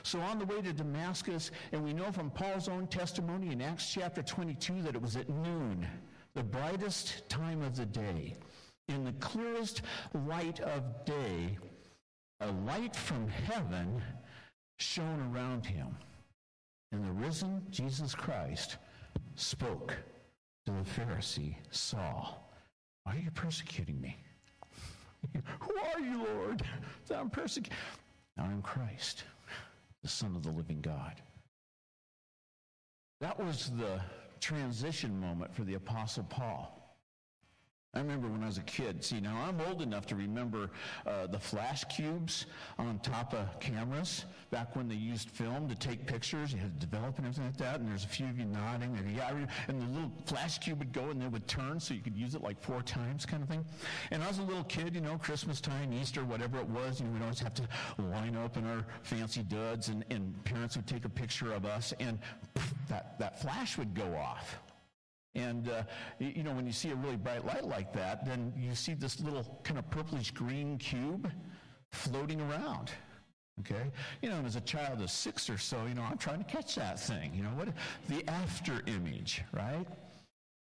[0.04, 3.92] So on the way to Damascus, and we know from Paul's own testimony in Acts
[3.94, 5.88] chapter 22 that it was at noon,
[6.34, 8.36] the brightest time of the day,
[8.88, 9.84] in the clearest
[10.28, 11.58] light of day,
[12.42, 14.02] a light from heaven
[14.82, 15.96] shone around him.
[16.92, 18.78] And the risen Jesus Christ
[19.36, 19.96] spoke
[20.66, 22.52] to the Pharisee Saul,
[23.04, 24.18] Why are you persecuting me?
[25.60, 26.64] Who are you, Lord?
[27.08, 27.78] That I'm persecuting.
[28.38, 29.24] I'm Christ,
[30.02, 31.22] the Son of the living God.
[33.20, 34.02] That was the
[34.40, 36.81] transition moment for the Apostle Paul.
[37.94, 39.04] I remember when I was a kid.
[39.04, 40.70] See, now I'm old enough to remember
[41.06, 42.46] uh, the flash cubes
[42.80, 46.54] on top of cameras back when they used film to take pictures.
[46.54, 47.82] You had to develop and everything like that.
[47.82, 48.96] And there's a few of you nodding.
[48.96, 49.34] And, yeah,
[49.68, 52.34] and the little flash cube would go and it would turn so you could use
[52.34, 53.66] it like four times, kind of thing.
[54.12, 57.02] And I was a little kid, you know, Christmas time, Easter, whatever it was.
[57.02, 60.78] You know, we'd always have to line up in our fancy duds, and, and parents
[60.78, 62.20] would take a picture of us, and
[62.54, 64.62] poof, that, that flash would go off.
[65.34, 65.84] And, uh,
[66.20, 69.22] you know, when you see a really bright light like that, then you see this
[69.22, 71.32] little kind of purplish green cube
[71.92, 72.92] floating around.
[73.62, 73.92] Okay?
[74.22, 76.76] You know, as a child of six or so, you know, I'm trying to catch
[76.76, 77.32] that thing.
[77.34, 77.70] You know, what
[78.10, 79.86] the after image, right?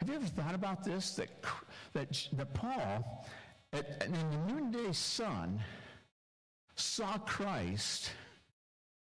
[0.01, 1.15] Have you ever thought about this?
[1.17, 1.29] That,
[1.93, 3.27] that, that Paul,
[3.73, 5.61] at, in the noonday sun,
[6.77, 8.11] saw Christ,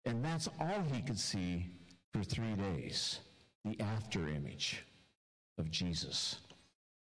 [0.05, 1.67] and that's all he could see
[2.13, 3.21] for three days
[3.65, 4.85] the after image
[5.59, 6.39] of Jesus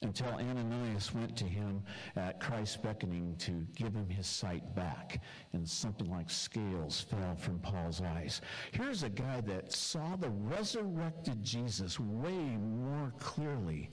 [0.03, 1.83] until Ananias went to him
[2.17, 7.35] uh, at Christ's beckoning to give him his sight back, and something like scales fell
[7.37, 8.41] from Paul's eyes.
[8.73, 13.91] Here's a guy that saw the resurrected Jesus way more clearly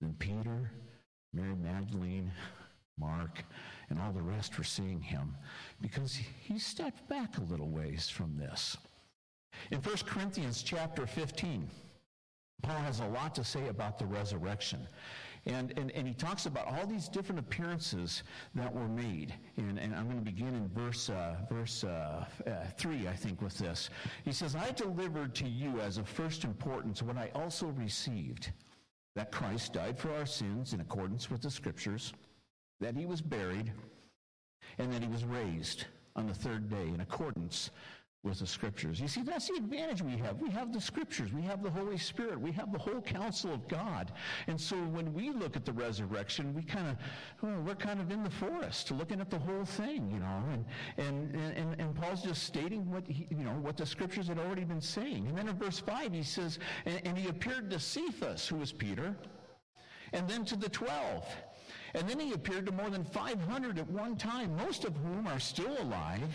[0.00, 0.70] than Peter,
[1.32, 2.30] Mary Magdalene,
[2.98, 3.44] Mark,
[3.88, 5.34] and all the rest were seeing him
[5.80, 8.76] because he stepped back a little ways from this.
[9.70, 11.68] In 1 Corinthians chapter 15,
[12.62, 14.86] Paul has a lot to say about the resurrection.
[15.46, 18.22] And, and, and he talks about all these different appearances
[18.54, 19.34] that were made.
[19.56, 23.40] And, and I'm going to begin in verse, uh, verse uh, uh, 3, I think,
[23.40, 23.88] with this.
[24.24, 28.52] He says, I delivered to you as of first importance what I also received
[29.16, 32.12] that Christ died for our sins in accordance with the Scriptures,
[32.80, 33.72] that he was buried,
[34.78, 35.86] and that he was raised
[36.16, 37.70] on the third day in accordance
[38.22, 39.00] with the scriptures.
[39.00, 40.40] You see, that's the advantage we have.
[40.42, 41.32] We have the scriptures.
[41.32, 42.38] We have the Holy Spirit.
[42.38, 44.12] We have the whole counsel of God.
[44.46, 46.96] And so when we look at the resurrection, we kind of,
[47.40, 50.64] well, we're kind of in the forest looking at the whole thing, you know, and,
[50.98, 54.64] and, and, and Paul's just stating what, he, you know, what the scriptures had already
[54.64, 55.26] been saying.
[55.26, 58.70] And then in verse 5, he says, and, and he appeared to Cephas, who was
[58.70, 59.16] Peter,
[60.12, 61.24] and then to the 12.
[61.94, 65.40] And then he appeared to more than 500 at one time, most of whom are
[65.40, 66.30] still alive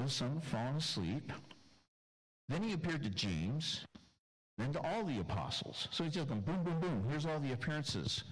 [0.00, 1.32] though some fallen asleep.
[2.48, 3.84] Then he appeared to James,
[4.58, 5.88] then to all the apostles.
[5.90, 7.04] So he's just going boom, boom, boom.
[7.08, 8.24] Here's all the appearances.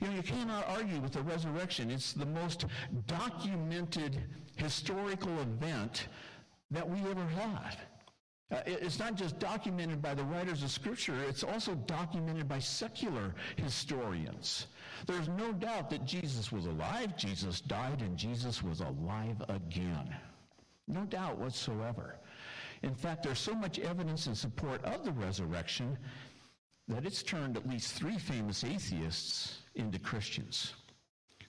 [0.00, 1.90] You know, you cannot argue with the resurrection.
[1.90, 2.66] It's the most
[3.06, 4.22] documented
[4.56, 6.08] historical event
[6.70, 7.76] that we ever had.
[8.50, 13.34] Uh, it's not just documented by the writers of Scripture, it's also documented by secular
[13.56, 14.66] historians.
[15.06, 20.14] There's no doubt that Jesus was alive, Jesus died, and Jesus was alive again.
[20.86, 22.18] No doubt whatsoever.
[22.82, 25.96] In fact, there's so much evidence in support of the resurrection
[26.88, 30.74] that it's turned at least three famous atheists into Christians.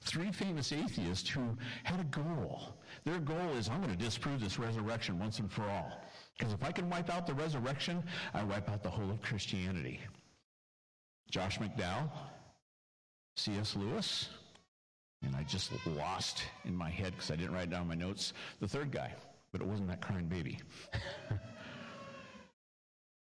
[0.02, 2.78] Three famous atheists who had a goal.
[3.04, 6.02] Their goal is I'm going to disprove this resurrection once and for all.
[6.38, 10.00] Because if I can wipe out the resurrection, I wipe out the whole of Christianity.
[11.32, 12.10] Josh McDowell,
[13.36, 13.76] C.S.
[13.76, 14.30] Lewis,
[15.26, 18.68] and I just lost in my head because I didn't write down my notes the
[18.68, 19.14] third guy,
[19.52, 20.60] but it wasn't that crying baby.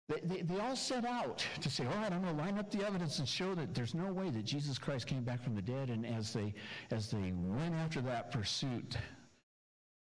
[0.09, 2.70] They, they, they, all set out to say, all right, I'm going to line up
[2.70, 5.62] the evidence and show that there's no way that Jesus Christ came back from the
[5.62, 5.90] dead.
[5.90, 6.55] And as they,
[6.92, 8.97] as they went after that pursuit,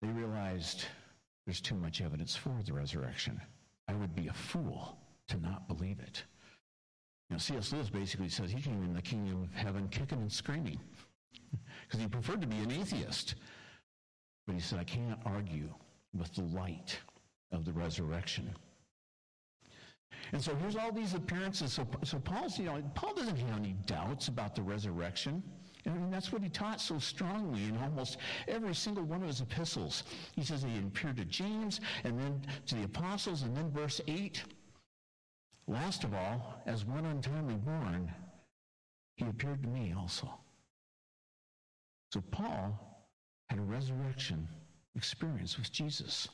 [0.00, 0.84] they realized
[1.44, 3.40] there's too much evidence for the resurrection.
[3.88, 6.22] I would be a fool to not believe it.
[7.28, 7.72] You know, C.S.
[7.72, 10.78] Lewis basically says he came in the kingdom of heaven kicking and screaming
[11.90, 13.34] because he preferred to be an atheist.
[14.46, 15.68] But he said, I can't argue
[16.16, 16.96] with the light
[17.50, 18.48] of the resurrection.
[20.32, 21.72] And so here's all these appearances.
[21.72, 25.42] So, so Paul's, you know, Paul doesn't have any doubts about the resurrection.
[25.84, 29.28] And I mean, that's what he taught so strongly in almost every single one of
[29.28, 30.04] his epistles.
[30.36, 34.44] He says he appeared to James and then to the apostles, and then verse 8.
[35.66, 38.12] Last of all, as one untimely born,
[39.16, 40.39] he appeared to me also.
[42.12, 42.78] So Paul
[43.48, 44.48] had a resurrection
[44.96, 46.28] experience with Jesus.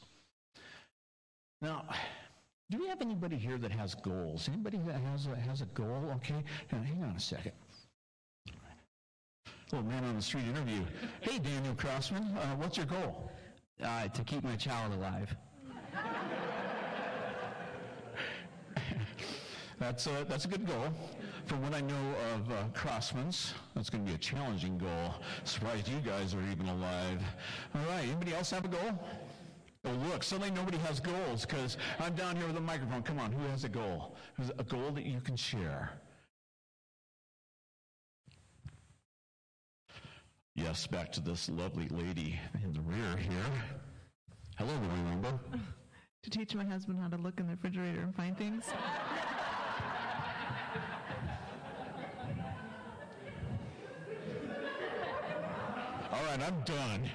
[1.60, 1.84] Now,
[2.70, 4.48] do we have anybody here that has goals?
[4.48, 6.10] Anybody that has a, has a goal?
[6.16, 7.52] Okay, now, hang on a second.
[9.72, 10.82] Little man on the street interview.
[11.20, 13.30] Hey, Daniel Crossman, uh, what's your goal?
[13.82, 15.34] Uh, to keep my child alive.
[19.78, 20.88] that's, a, that's a good goal.
[21.46, 25.14] From what I know of uh, Crossman's, that's going to be a challenging goal.
[25.44, 27.22] Surprised you guys are even alive.
[27.72, 28.98] All right, anybody else have a goal?
[29.84, 33.02] Oh, look, suddenly nobody has goals because I'm down here with a microphone.
[33.04, 34.16] Come on, who has a goal?
[34.58, 35.92] A goal that you can share.
[40.56, 43.52] Yes, back to this lovely lady in the rear here.
[44.56, 44.72] Hello,
[45.08, 45.38] Rainbow.
[46.22, 48.64] To teach my husband how to look in the refrigerator and find things.
[56.46, 57.10] I'm done.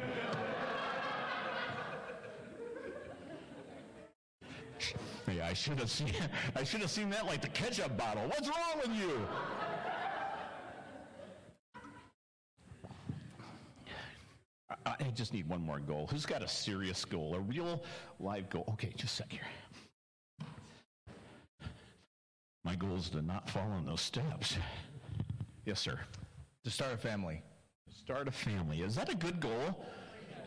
[5.25, 6.11] Hey, I should have seen
[6.55, 8.23] I should have seen that like the ketchup bottle.
[8.23, 9.25] What's wrong with you?
[14.85, 16.07] I, I just need one more goal.
[16.11, 17.85] Who's got a serious goal, a real
[18.19, 18.65] live goal?
[18.71, 19.47] Okay, just a sec here.
[22.65, 24.57] My goal is to not fall on those steps.
[25.65, 26.01] Yes, sir.
[26.65, 27.43] To start a family.
[28.03, 28.81] Start a family.
[28.81, 29.85] Is that a good goal?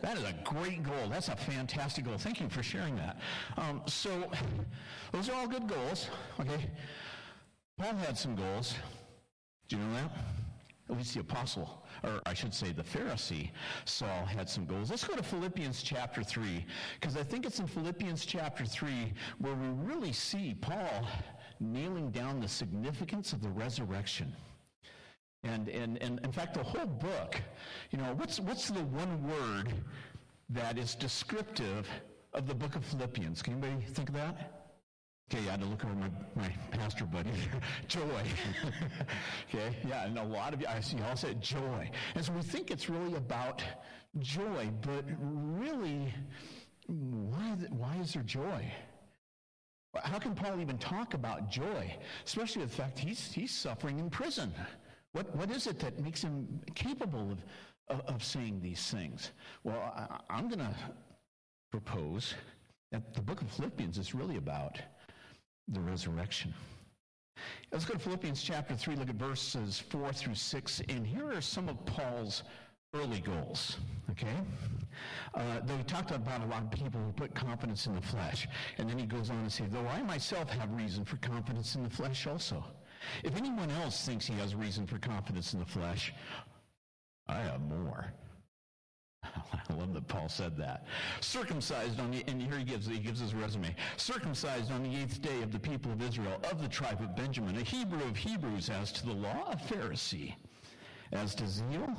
[0.01, 1.07] That is a great goal.
[1.09, 2.17] That's a fantastic goal.
[2.17, 3.17] Thank you for sharing that.
[3.57, 4.29] Um, so,
[5.13, 6.09] those are all good goals.
[6.37, 6.69] Okay.
[7.77, 8.75] Paul had some goals.
[9.69, 10.11] Do you know that?
[10.89, 13.51] At least the apostle, or I should say the Pharisee,
[13.85, 14.91] Saul had some goals.
[14.91, 16.63] Let's go to Philippians chapter 3,
[16.99, 21.07] because I think it's in Philippians chapter 3 where we really see Paul
[21.61, 24.31] nailing down the significance of the resurrection.
[25.45, 27.39] And, and, and in fact, the whole book,
[27.91, 29.71] you know, what's, what's the one word
[30.49, 31.87] that is descriptive
[32.33, 33.43] of the book of Philippians?
[33.43, 34.65] Can anybody think of that?
[35.31, 37.29] Okay, I had to look over my, my pastor buddy.
[37.87, 38.01] joy.
[39.49, 41.89] okay, yeah, and a lot of you, I see all said joy.
[42.15, 43.63] And so we think it's really about
[44.19, 46.11] joy, but really,
[46.87, 48.71] why, why is there joy?
[50.03, 54.53] How can Paul even talk about joy, especially the fact he's, he's suffering in prison?
[55.15, 56.45] What, what is it that makes him
[56.75, 57.45] capable of,
[57.87, 59.31] of, of saying these things?
[59.63, 60.75] Well, I, I'm going to
[61.71, 62.33] propose
[62.91, 64.77] that the book of Philippians is really about
[65.69, 66.53] the resurrection.
[67.71, 71.39] Let's go to Philippians chapter 3, look at verses 4 through 6, and here are
[71.39, 72.43] some of Paul's
[72.93, 73.77] early goals,
[74.11, 74.35] okay?
[75.33, 78.49] Uh, though he talked about a lot of people who put confidence in the flesh,
[78.77, 81.83] and then he goes on to say, though I myself have reason for confidence in
[81.83, 82.61] the flesh also.
[83.23, 86.13] If anyone else thinks he has reason for confidence in the flesh,
[87.27, 88.13] I have more.
[89.69, 90.85] I love that Paul said that.
[91.21, 93.75] Circumcised on the, and here he gives, he gives his resume.
[93.97, 97.57] Circumcised on the eighth day of the people of Israel, of the tribe of Benjamin,
[97.57, 100.35] a Hebrew of Hebrews, as to the law, a Pharisee,
[101.11, 101.95] as to zeal,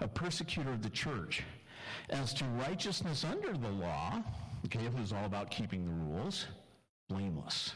[0.00, 1.42] a persecutor of the church,
[2.10, 4.22] as to righteousness under the law,
[4.64, 6.46] okay, it was all about keeping the rules,
[7.08, 7.72] blameless.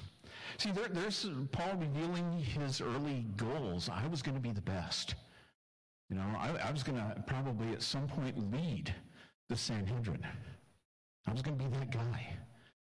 [0.58, 3.88] See, there, there's Paul revealing his early goals.
[3.88, 5.14] I was going to be the best.
[6.08, 8.94] You know, I, I was going to probably at some point lead
[9.48, 10.26] the Sanhedrin.
[11.26, 12.36] I was going to be that guy.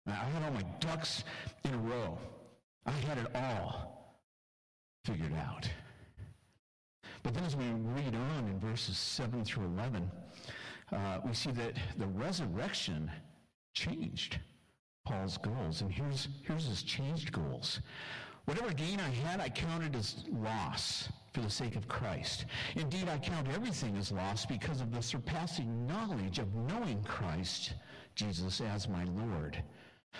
[0.07, 1.23] I had all my ducks
[1.63, 2.17] in a row.
[2.85, 4.17] I had it all
[5.05, 5.69] figured out.
[7.21, 10.11] But then as we read on in verses 7 through 11,
[10.91, 13.09] uh, we see that the resurrection
[13.73, 14.39] changed
[15.05, 15.81] Paul's goals.
[15.81, 17.81] And here's, here's his changed goals.
[18.45, 22.45] Whatever gain I had, I counted as loss for the sake of Christ.
[22.75, 27.73] Indeed, I count everything as loss because of the surpassing knowledge of knowing Christ
[28.15, 29.61] Jesus as my Lord.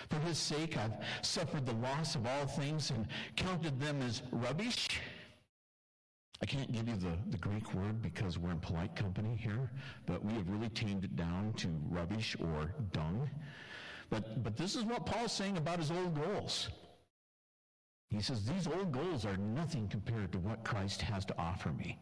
[0.09, 4.88] For his sake, I've suffered the loss of all things and counted them as rubbish.
[6.41, 9.71] I can't give you the, the Greek word because we're in polite company here,
[10.05, 13.29] but we have really tamed it down to rubbish or dung.
[14.14, 16.70] But, but this is what Paul's saying about his old goals.
[18.11, 21.97] He says, These old goals are nothing compared to what Christ has to offer me.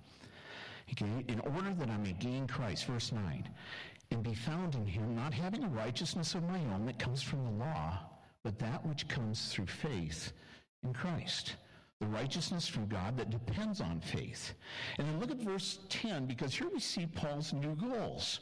[0.91, 1.23] Okay?
[1.29, 3.47] In order that I may gain Christ, verse 9,
[4.11, 7.45] and be found in him, not having a righteousness of my own that comes from
[7.45, 7.99] the law,
[8.43, 10.33] but that which comes through faith
[10.83, 11.55] in Christ.
[12.01, 14.53] The righteousness from God that depends on faith.
[14.99, 18.41] And then look at verse 10, because here we see Paul's new goals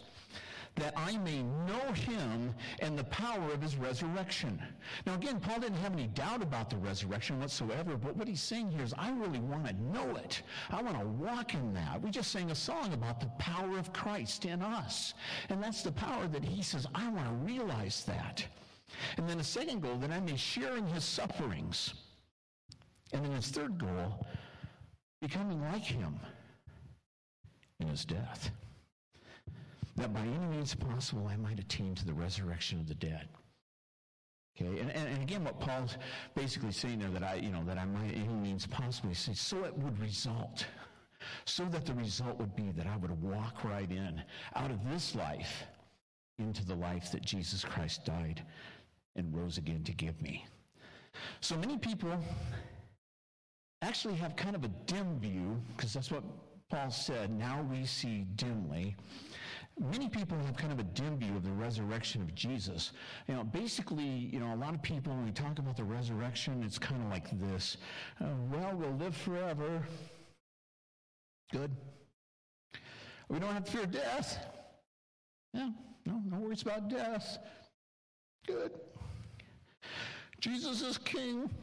[0.76, 4.62] that I may know him and the power of his resurrection.
[5.06, 8.72] Now, again, Paul didn't have any doubt about the resurrection whatsoever, but what he's saying
[8.72, 10.42] here is, I really want to know it.
[10.70, 12.02] I want to walk in that.
[12.02, 15.14] We just sang a song about the power of Christ in us.
[15.50, 18.46] And that's the power that he says, I want to realize that.
[19.18, 21.94] And then a second goal, that I may share in his sufferings.
[23.12, 24.26] And then his third goal,
[25.22, 26.20] becoming like him
[27.80, 28.52] in his death
[30.00, 33.28] that by any means possible I might attain to the resurrection of the dead.
[34.60, 35.98] Okay, and, and, again, what Paul's
[36.36, 39.64] basically saying there that I, you know, that I might any means possibly say, so
[39.64, 40.66] it would result,
[41.46, 44.22] so that the result would be that I would walk right in
[44.56, 45.64] out of this life
[46.40, 48.44] into the life that Jesus Christ died
[49.16, 50.46] and rose again to give me.
[51.42, 52.18] So many people
[53.82, 56.24] actually have kind of a dim view, because that's what
[56.70, 58.96] Paul said, now we see dimly
[59.80, 62.92] many people have kind of a dim view of the resurrection of Jesus.
[63.28, 66.64] You know, basically, you know, a lot of people, when we talk about the resurrection,
[66.64, 67.78] it's kind of like this.
[68.22, 69.82] Uh, well, we'll live forever.
[71.52, 71.72] Good.
[73.30, 74.46] We don't have to fear death.
[75.54, 75.70] Yeah,
[76.06, 77.40] no, no worries about death.
[78.46, 78.72] Good.
[80.40, 81.50] Jesus is king.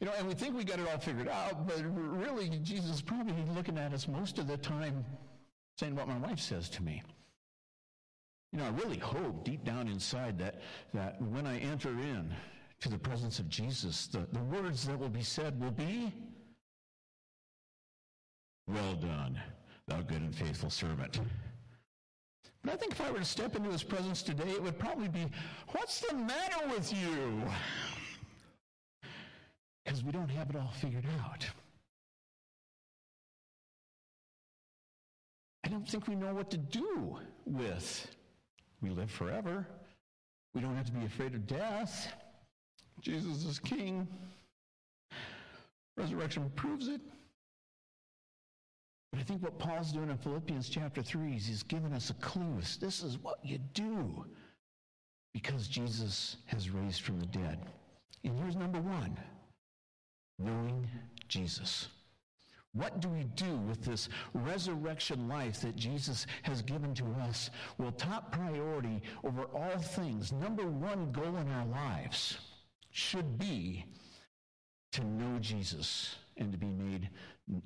[0.00, 3.02] You know, and we think we got it all figured out, but really, Jesus is
[3.02, 5.04] probably looking at us most of the time
[5.78, 7.02] saying what my wife says to me.
[8.52, 10.60] You know, I really hope deep down inside that,
[10.94, 12.34] that when I enter in
[12.80, 16.12] to the presence of Jesus, the, the words that will be said will be,
[18.66, 19.40] Well done,
[19.86, 21.20] thou good and faithful servant.
[22.64, 25.08] But I think if I were to step into his presence today, it would probably
[25.08, 25.26] be,
[25.72, 27.42] What's the matter with you?
[29.84, 31.46] Because we don't have it all figured out.
[35.68, 38.08] I don't think we know what to do with.
[38.80, 39.66] We live forever.
[40.54, 42.10] We don't have to be afraid of death.
[43.02, 44.08] Jesus is king.
[45.98, 47.02] Resurrection proves it.
[49.12, 52.14] But I think what Paul's doing in Philippians chapter 3 is he's giving us a
[52.14, 52.62] clue.
[52.80, 54.24] This is what you do
[55.34, 57.58] because Jesus has raised from the dead.
[58.24, 59.18] And here's number one
[60.38, 60.88] knowing
[61.28, 61.88] Jesus.
[62.72, 67.50] What do we do with this resurrection life that Jesus has given to us?
[67.78, 72.38] Well, top priority over all things, number one goal in our lives
[72.90, 73.84] should be
[74.92, 77.08] to know Jesus and to be made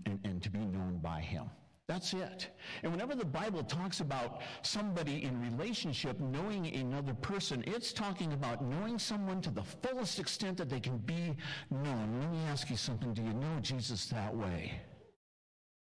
[0.07, 1.51] and, and to be known by him.
[1.89, 2.49] That's it.
[2.83, 8.65] And whenever the Bible talks about somebody in relationship knowing another person, it's talking about
[8.65, 11.37] knowing someone to the fullest extent that they can be
[11.71, 12.21] known.
[12.21, 13.13] Let me ask you something.
[13.13, 14.81] Do you know Jesus that way?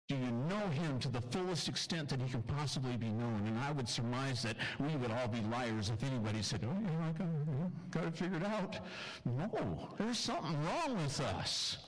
[0.08, 3.42] Do you know him to the fullest extent that he can possibly be known?
[3.46, 7.08] And I would surmise that we would all be liars if anybody said, oh, yeah,
[7.08, 8.78] I got, got it figured out.
[9.24, 11.78] No, there's something wrong with us.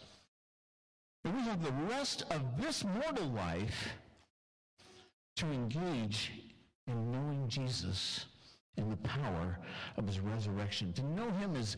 [1.24, 3.90] And we have the rest of this mortal life
[5.36, 6.32] to engage
[6.86, 8.24] in knowing Jesus
[8.78, 9.58] and the power
[9.98, 10.92] of his resurrection.
[10.94, 11.76] To know him as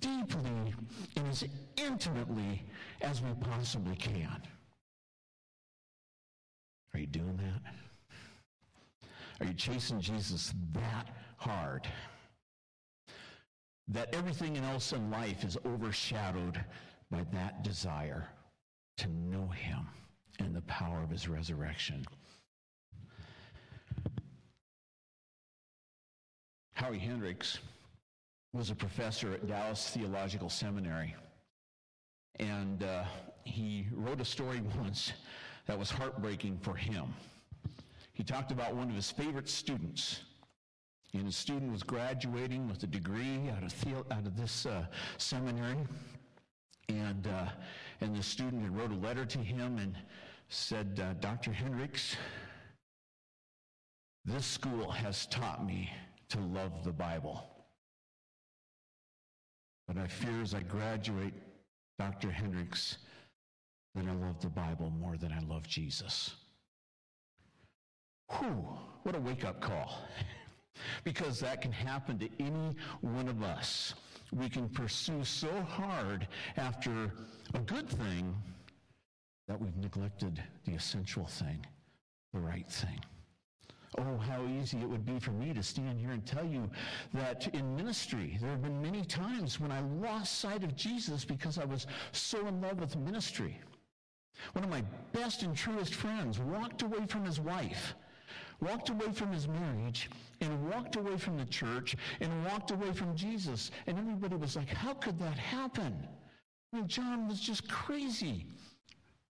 [0.00, 0.74] deeply
[1.16, 1.44] and as
[1.76, 2.62] intimately
[3.00, 4.42] as we possibly can.
[6.94, 7.72] Are you doing that?
[9.40, 11.88] Are you chasing Jesus that hard?
[13.88, 16.62] that everything else in life is overshadowed
[17.10, 18.26] by that desire
[18.96, 19.86] to know Him
[20.38, 22.04] and the power of His resurrection.
[26.72, 27.58] Howie Hendricks
[28.52, 31.14] was a professor at Dallas Theological Seminary.
[32.40, 33.04] And uh,
[33.44, 35.12] he wrote a story once
[35.66, 37.14] that was heartbreaking for him.
[38.12, 40.20] He talked about one of his favorite students.
[41.14, 44.86] And his student was graduating with a degree out of, the, out of this uh,
[45.18, 45.76] seminary.
[46.88, 47.48] And, uh,
[48.00, 49.94] and the student had wrote a letter to him and
[50.48, 51.52] said, uh, Dr.
[51.52, 52.16] Hendricks,
[54.24, 55.90] this school has taught me
[56.30, 57.44] to love the Bible.
[59.86, 61.34] But I fear as I graduate,
[61.98, 62.30] Dr.
[62.30, 62.98] Hendricks,
[63.94, 66.34] that I love the Bible more than I love Jesus.
[68.30, 68.66] Whew,
[69.02, 69.98] what a wake up call.
[71.04, 73.94] because that can happen to any one of us.
[74.32, 76.26] We can pursue so hard
[76.56, 77.12] after
[77.54, 78.34] a good thing
[79.48, 81.64] that we've neglected the essential thing,
[82.32, 82.98] the right thing.
[83.98, 86.70] Oh, how easy it would be for me to stand here and tell you
[87.12, 91.58] that in ministry, there have been many times when I lost sight of Jesus because
[91.58, 93.60] I was so in love with ministry.
[94.52, 97.94] One of my best and truest friends walked away from his wife,
[98.60, 100.10] walked away from his marriage,
[100.40, 103.70] and walked away from the church, and walked away from Jesus.
[103.86, 106.08] And everybody was like, how could that happen?
[106.72, 108.46] I mean, John was just crazy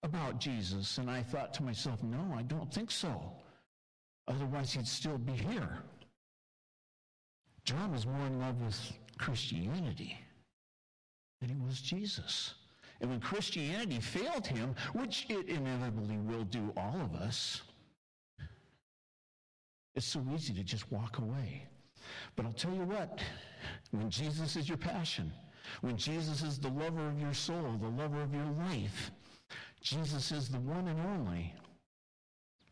[0.03, 0.97] about Jesus.
[0.97, 3.21] And I thought to myself, no, I don't think so.
[4.27, 5.79] Otherwise, he'd still be here.
[7.65, 10.17] John was more in love with Christianity
[11.39, 12.55] than he was Jesus.
[13.01, 17.61] And when Christianity failed him, which it inevitably will do all of us,
[19.95, 21.67] it's so easy to just walk away.
[22.35, 23.19] But I'll tell you what,
[23.91, 25.31] when Jesus is your passion,
[25.81, 29.11] when Jesus is the lover of your soul, the lover of your life,
[29.81, 31.53] Jesus is the one and only,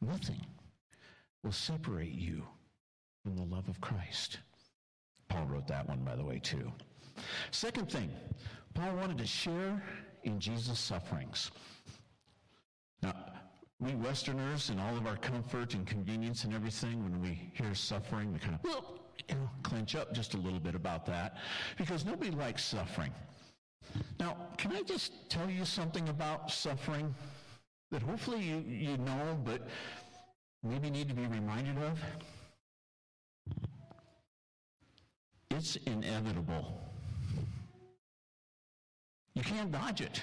[0.02, 0.46] nothing
[1.44, 2.44] will separate you
[3.24, 4.40] from the love of Christ.
[5.30, 6.72] Paul wrote that one, by the way, too.
[7.52, 8.10] Second thing,
[8.74, 9.82] Paul wanted to share
[10.24, 11.52] in Jesus' sufferings.
[13.02, 13.16] Now,
[13.80, 18.32] we Westerners, in all of our comfort and convenience and everything, when we hear suffering,
[18.32, 18.72] we kind of
[19.28, 21.38] you know, clench up just a little bit about that
[21.78, 23.12] because nobody likes suffering.
[24.20, 27.14] Now, can I just tell you something about suffering
[27.92, 29.68] that hopefully you, you know, but
[30.64, 32.00] maybe need to be reminded of?
[35.50, 36.91] It's inevitable.
[39.36, 40.22] You can't dodge it.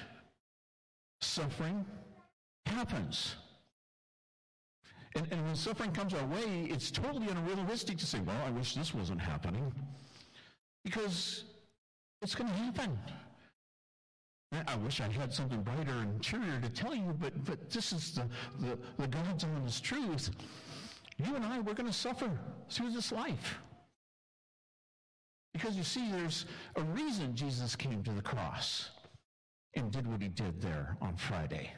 [1.21, 1.85] Suffering
[2.67, 3.37] happens.
[5.17, 8.75] And, and, when suffering comes our way, it's totally unrealistic to say, well, I wish
[8.75, 9.73] this wasn't happening.
[10.85, 11.45] Because
[12.23, 12.99] it's going to happen.
[14.67, 18.13] I wish I had something brighter and cheerier to tell you, but, but this is
[18.13, 18.27] the,
[18.67, 20.31] the, the God's honest truth.
[21.19, 22.31] You and I, we're going to suffer
[22.71, 23.59] through this life.
[25.53, 26.47] Because you see, there's
[26.77, 28.91] a reason Jesus came to the cross
[29.75, 31.71] and did what he did there on Friday.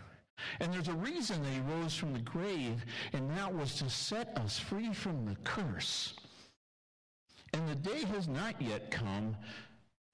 [0.61, 4.37] And there's a reason that he rose from the grave, and that was to set
[4.39, 6.15] us free from the curse.
[7.53, 9.37] And the day has not yet come,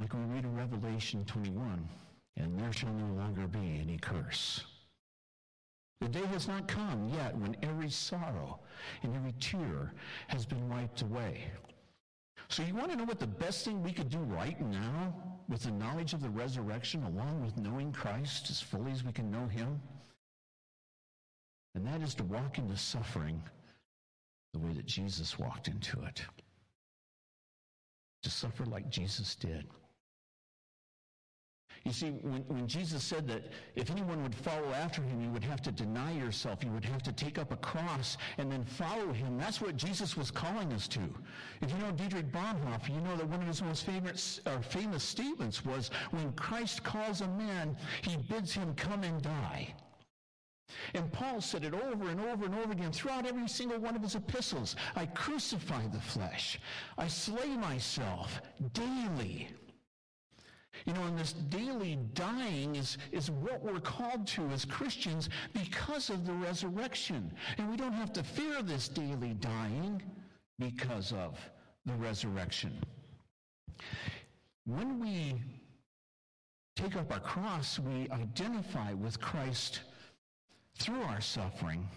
[0.01, 1.89] like we read in Revelation 21
[2.37, 4.64] and there shall no longer be any curse.
[6.01, 8.61] The day has not come yet when every sorrow
[9.03, 9.95] and every tear
[10.29, 11.45] has been wiped away.
[12.49, 15.14] So you want to know what the best thing we could do right now
[15.49, 19.30] with the knowledge of the resurrection along with knowing Christ as fully as we can
[19.30, 19.80] know him?
[21.74, 23.42] And that is to walk into suffering
[24.55, 26.22] the way that Jesus walked into it.
[28.22, 29.66] To suffer like Jesus did.
[31.87, 33.45] You see, when, when Jesus said that
[33.76, 36.64] if anyone would follow after him, you would have to deny yourself.
[36.64, 39.39] You would have to take up a cross and then follow him.
[39.39, 41.01] That's what Jesus was calling us to.
[41.62, 45.64] If you know Dietrich Bonhoeffer, you know that one of his most famous, famous statements
[45.64, 49.72] was, when Christ calls a man, he bids him come and die.
[50.95, 54.03] And Paul said it over and over and over again throughout every single one of
[54.03, 54.74] his epistles.
[54.97, 56.59] I crucify the flesh.
[56.99, 58.41] I slay myself
[58.72, 59.51] daily.
[60.85, 66.11] You know, and this daily dying is, is what we're called to as Christians because
[66.11, 67.33] of the resurrection.
[67.59, 70.03] And we don't have to fear this daily dying
[70.59, 71.39] because of
[71.87, 72.72] the resurrection.
[74.64, 75.41] When we
[76.74, 79.81] take up our cross, we identify with Christ
[80.79, 81.89] through our suffering,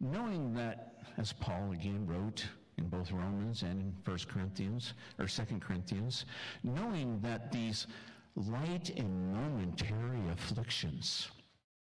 [0.00, 2.44] knowing that, as Paul again wrote
[2.80, 6.24] in both Romans and in 1 Corinthians or 2 Corinthians,
[6.62, 7.86] knowing that these
[8.34, 11.28] light and momentary afflictions,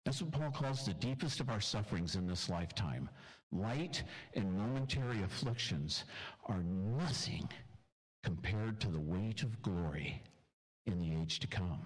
[0.05, 3.09] that's what Paul calls the deepest of our sufferings in this lifetime.
[3.51, 6.05] Light and momentary afflictions
[6.45, 7.47] are nothing
[8.23, 10.21] compared to the weight of glory
[10.85, 11.81] in the age to come.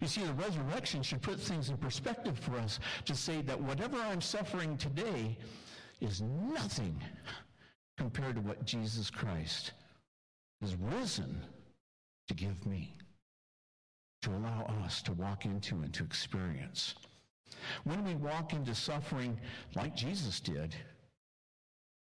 [0.00, 3.98] You see, the resurrection should put things in perspective for us to say that whatever
[3.98, 5.36] I'm suffering today
[6.00, 7.00] is nothing
[8.02, 9.70] compared to what Jesus Christ
[10.60, 11.40] has risen
[12.26, 12.96] to give me,
[14.22, 16.96] to allow us to walk into and to experience.
[17.84, 19.38] When we walk into suffering
[19.76, 20.74] like Jesus did,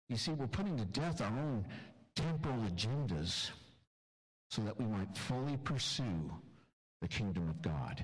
[0.08, 1.66] you see, we're putting to death our own
[2.16, 3.50] temporal agendas
[4.48, 6.32] so that we might fully pursue
[7.02, 8.02] the kingdom of God.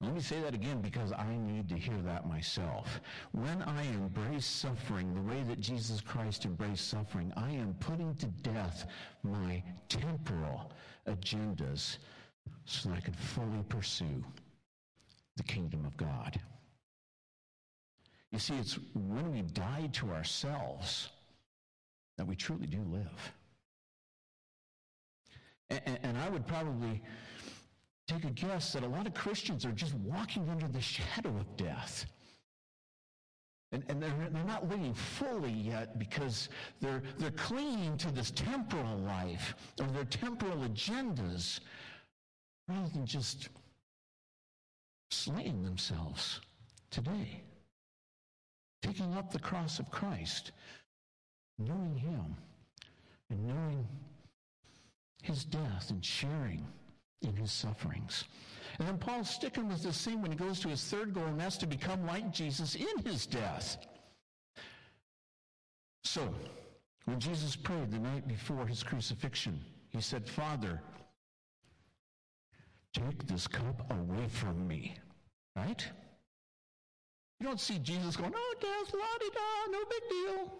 [0.00, 3.00] Let me say that again because I need to hear that myself.
[3.32, 8.26] When I embrace suffering the way that Jesus Christ embraced suffering, I am putting to
[8.26, 8.86] death
[9.24, 10.70] my temporal
[11.08, 11.98] agendas
[12.64, 14.24] so that I can fully pursue
[15.36, 16.38] the kingdom of God.
[18.30, 21.08] You see, it's when we die to ourselves
[22.18, 23.32] that we truly do live.
[25.70, 27.02] And, and, I would probably
[28.08, 31.56] take a guess that a lot of Christians are just walking under the shadow of
[31.56, 32.06] death.
[33.70, 36.48] And, and they're, they're not living fully yet because
[36.80, 41.60] they're, they're clinging to this temporal life or their temporal agendas
[42.66, 43.50] rather than just
[45.10, 46.40] slaying themselves
[46.90, 47.42] today,
[48.82, 50.52] taking up the cross of Christ,
[51.58, 52.36] knowing Him,
[53.28, 53.86] and knowing
[55.22, 56.66] His death and sharing
[57.22, 58.24] in His sufferings.
[58.78, 61.40] And then Paul's sticking with this theme when he goes to his third goal, and
[61.40, 63.76] that's to become like Jesus in his death.
[66.04, 66.32] So,
[67.06, 69.58] when Jesus prayed the night before his crucifixion,
[69.90, 70.80] he said, Father,
[72.94, 74.94] Take this cup away from me.
[75.56, 75.86] Right?
[77.40, 80.52] You don't see Jesus going, oh, death, la-di-da, no big deal.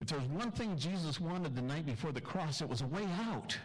[0.00, 3.06] If there's one thing Jesus wanted the night before the cross, it was a way
[3.28, 3.56] out.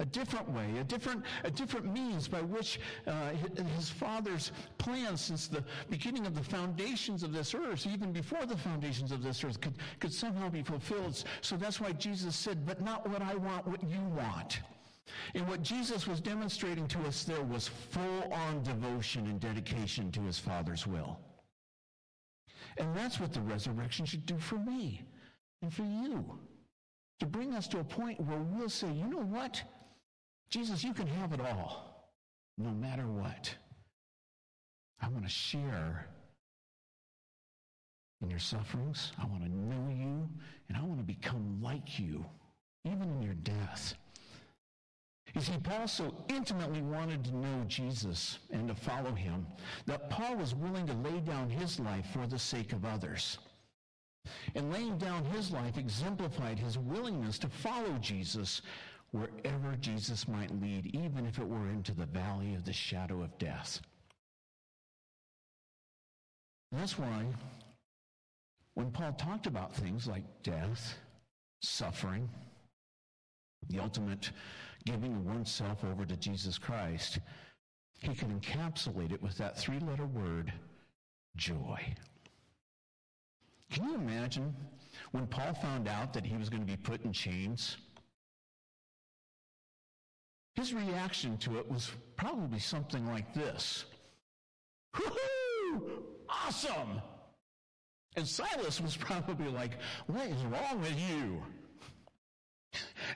[0.00, 3.30] A different way, a different, a different means by which uh,
[3.76, 8.56] his father's plan since the beginning of the foundations of this earth, even before the
[8.56, 11.22] foundations of this earth, could, could somehow be fulfilled.
[11.42, 14.62] So that's why Jesus said, but not what I want, what you want.
[15.34, 20.20] And what Jesus was demonstrating to us there was full on devotion and dedication to
[20.22, 21.20] his Father's will.
[22.78, 25.02] And that's what the resurrection should do for me
[25.62, 26.38] and for you.
[27.20, 29.62] To bring us to a point where we'll say, you know what?
[30.50, 32.10] Jesus, you can have it all,
[32.58, 33.54] no matter what.
[35.00, 36.06] I want to share
[38.22, 39.12] in your sufferings.
[39.20, 40.28] I want to know you,
[40.68, 42.24] and I want to become like you,
[42.84, 43.94] even in your death.
[45.34, 49.46] You see, Paul so intimately wanted to know Jesus and to follow him
[49.84, 53.38] that Paul was willing to lay down his life for the sake of others.
[54.54, 58.62] And laying down his life exemplified his willingness to follow Jesus
[59.14, 63.38] wherever Jesus might lead, even if it were into the valley of the shadow of
[63.38, 63.80] death.
[66.72, 67.26] That's why
[68.74, 70.96] when Paul talked about things like death,
[71.62, 72.28] suffering,
[73.68, 74.32] the ultimate
[74.84, 77.20] giving oneself over to Jesus Christ,
[78.00, 80.52] he could encapsulate it with that three letter word,
[81.36, 81.78] joy.
[83.70, 84.52] Can you imagine
[85.12, 87.76] when Paul found out that he was going to be put in chains?
[90.54, 93.84] His reaction to it was probably something like this
[94.94, 96.02] Woohoo!
[96.28, 97.00] Awesome!
[98.16, 99.72] And Silas was probably like,
[100.06, 101.42] What is wrong with you?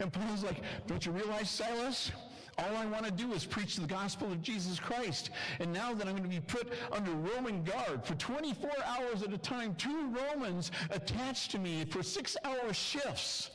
[0.01, 2.11] And Paul's like, Don't you realize, Silas?
[2.59, 5.31] All I want to do is preach the gospel of Jesus Christ.
[5.61, 9.33] And now that I'm going to be put under Roman guard for 24 hours at
[9.33, 13.51] a time, two Romans attached to me for six hour shifts.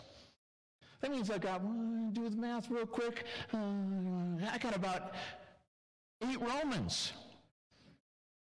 [1.03, 1.61] That means I got,
[2.13, 3.25] do the math real quick.
[3.53, 3.57] Uh,
[4.49, 5.11] I got about
[6.25, 7.11] eight Romans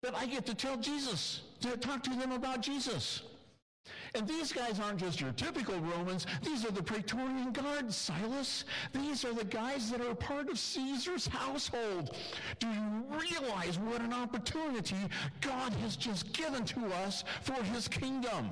[0.01, 3.21] that I get to tell Jesus, to talk to them about Jesus.
[4.15, 6.25] And these guys aren't just your typical Romans.
[6.41, 8.65] These are the Praetorian Guards, Silas.
[8.91, 12.15] These are the guys that are part of Caesar's household.
[12.57, 14.97] Do you realize what an opportunity
[15.41, 18.49] God has just given to us for his kingdom?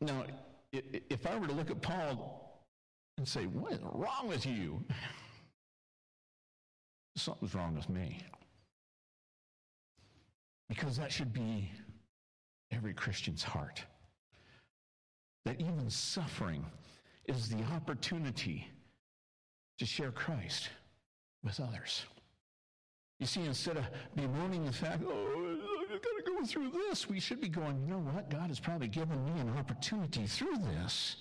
[0.00, 0.24] Now,
[0.72, 2.62] if I were to look at Paul
[3.18, 4.84] and say, What is wrong with you?
[7.16, 8.20] Something's wrong with me.
[10.68, 11.70] Because that should be
[12.72, 13.82] every Christian's heart.
[15.44, 16.66] That even suffering
[17.26, 18.66] is the opportunity
[19.78, 20.68] to share Christ
[21.42, 22.04] with others.
[23.18, 23.84] You see, instead of
[24.14, 25.35] bemoaning the fact, oh,
[25.96, 28.28] I've got to go through this, we should be going, you know what?
[28.28, 31.16] God has probably given me an opportunity through this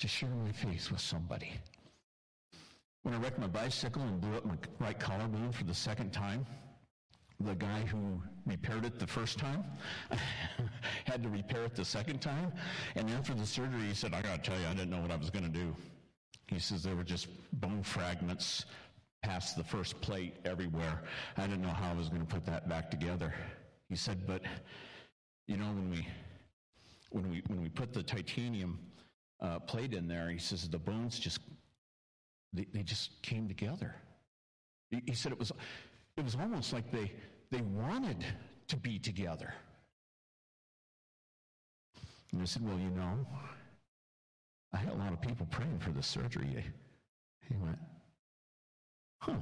[0.00, 1.52] to share my faith with somebody.
[3.04, 6.44] When I wrecked my bicycle and blew up my right collarbone for the second time,
[7.38, 9.64] the guy who repaired it the first time
[11.04, 12.52] had to repair it the second time.
[12.96, 15.12] And after the surgery, he said, I got to tell you, I didn't know what
[15.12, 15.72] I was going to do.
[16.48, 17.28] He says there were just
[17.60, 18.64] bone fragments
[19.22, 21.02] past the first plate everywhere.
[21.36, 23.32] I didn't know how I was going to put that back together.
[23.88, 24.42] He said, but
[25.46, 26.06] you know, when we
[27.10, 28.78] when we when we put the titanium
[29.40, 31.40] uh, plate in there, he says the bones just
[32.52, 33.94] they, they just came together.
[34.90, 35.52] He, he said it was
[36.16, 37.12] it was almost like they
[37.50, 38.24] they wanted
[38.68, 39.54] to be together.
[42.32, 43.26] And I said, well, you know,
[44.72, 46.64] I had a lot of people praying for the surgery.
[47.46, 47.78] He went,
[49.22, 49.32] huh.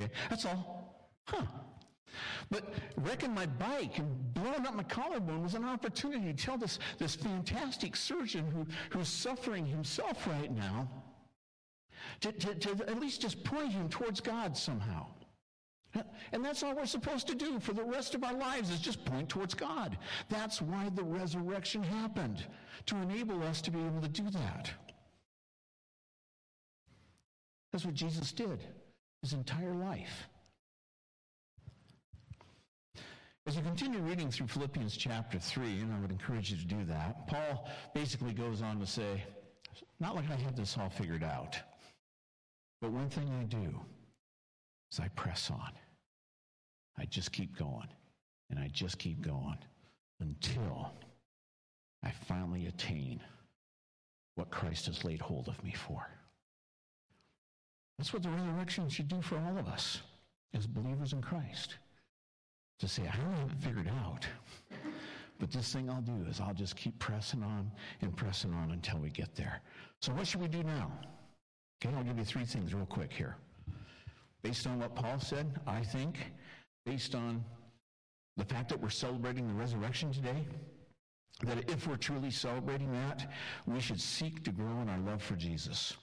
[0.00, 1.08] Okay, that's all.
[1.26, 1.46] Huh.
[2.50, 6.78] But wrecking my bike and blowing up my collarbone was an opportunity to tell this,
[6.98, 10.88] this fantastic surgeon who, who's suffering himself right now
[12.20, 15.06] to, to, to at least just point him towards God somehow.
[16.32, 19.04] And that's all we're supposed to do for the rest of our lives is just
[19.04, 19.98] point towards God.
[20.28, 22.46] That's why the resurrection happened,
[22.86, 24.70] to enable us to be able to do that.
[27.72, 28.60] That's what Jesus did
[29.22, 30.28] his entire life.
[33.46, 36.84] As you continue reading through Philippians chapter 3, and I would encourage you to do
[36.84, 39.24] that, Paul basically goes on to say,
[39.98, 41.58] not like I have this all figured out,
[42.80, 43.80] but one thing I do
[44.92, 45.72] is I press on.
[46.98, 47.88] I just keep going,
[48.50, 49.58] and I just keep going
[50.20, 50.92] until
[52.04, 53.20] I finally attain
[54.34, 56.06] what Christ has laid hold of me for.
[58.00, 60.00] That's what the resurrection should do for all of us
[60.54, 61.76] as believers in Christ.
[62.78, 64.26] To say, I don't have it figured out,
[65.38, 67.70] but this thing I'll do is I'll just keep pressing on
[68.00, 69.60] and pressing on until we get there.
[70.00, 70.90] So, what should we do now?
[71.84, 73.36] Okay, I'll give you three things real quick here.
[74.42, 76.16] Based on what Paul said, I think,
[76.86, 77.44] based on
[78.38, 80.46] the fact that we're celebrating the resurrection today,
[81.42, 83.30] that if we're truly celebrating that,
[83.66, 85.98] we should seek to grow in our love for Jesus.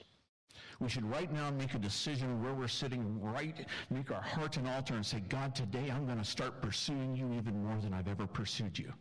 [0.79, 4.67] We should right now make a decision where we're sitting, right, make our heart an
[4.67, 8.07] altar and say, God, today I'm going to start pursuing you even more than I've
[8.07, 8.93] ever pursued you.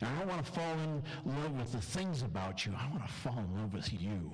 [0.00, 2.74] And I don't want to fall in love with the things about you.
[2.76, 4.30] I want to fall in love with you.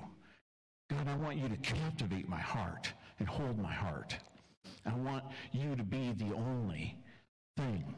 [0.89, 4.17] God, I want you to captivate my heart and hold my heart.
[4.85, 6.97] I want you to be the only
[7.57, 7.95] thing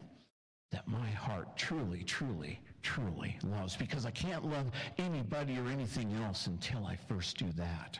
[0.71, 4.67] that my heart truly, truly, truly loves because I can't love
[4.97, 7.99] anybody or anything else until I first do that.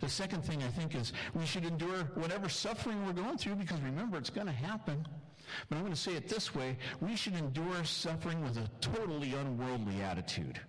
[0.00, 3.80] The second thing I think is we should endure whatever suffering we're going through because
[3.80, 5.06] remember, it's going to happen.
[5.68, 9.34] But I'm going to say it this way we should endure suffering with a totally
[9.34, 10.60] unworldly attitude.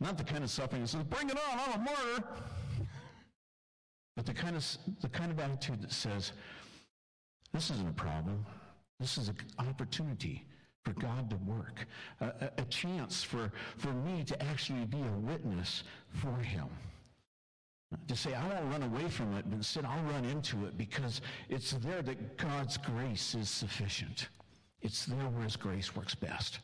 [0.00, 2.24] Not the kind of suffering that says, bring it on, I'm a martyr.
[4.16, 4.66] But the kind of,
[5.00, 6.32] the kind of attitude that says,
[7.52, 8.44] this isn't a problem.
[8.98, 10.44] This is an opportunity
[10.84, 11.86] for God to work,
[12.20, 16.66] a, a, chance for, for me to actually be a witness for Him.
[18.08, 21.20] To say, I won't run away from it, but instead I'll run into it because
[21.48, 24.28] it's there that God's grace is sufficient.
[24.80, 26.58] It's there where His grace works best.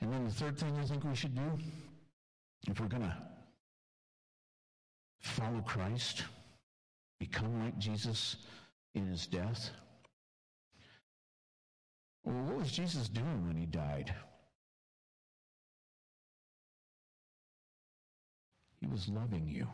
[0.00, 1.58] And then the third thing I think we should do,
[2.68, 3.16] if we're going to
[5.20, 6.24] follow Christ,
[7.18, 8.36] become like Jesus
[8.94, 9.70] in His death,
[12.26, 14.12] well, what was Jesus doing when he died?
[18.80, 19.66] He was loving you.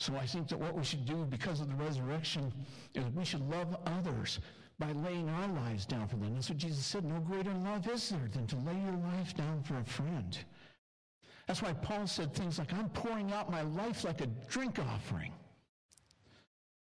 [0.00, 2.52] So I think that what we should do because of the resurrection
[2.94, 4.38] is we should love others
[4.78, 6.34] by laying our lives down for them.
[6.34, 7.04] That's what Jesus said.
[7.04, 10.38] No greater love is there than to lay your life down for a friend.
[11.48, 15.32] That's why Paul said things like, I'm pouring out my life like a drink offering.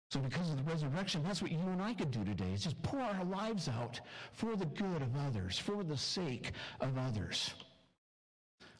[0.10, 2.82] So, because of the resurrection, that's what you and I could do today is just
[2.82, 4.02] pour our lives out
[4.34, 7.54] for the good of others, for the sake of others.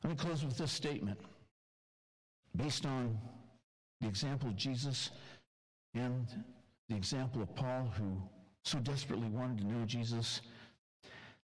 [0.04, 1.20] Let me close with this statement.
[2.56, 3.16] Based on
[4.02, 5.12] the example of Jesus
[5.94, 6.28] and
[6.90, 8.20] the example of Paul, who
[8.64, 10.42] so desperately wanted to know Jesus,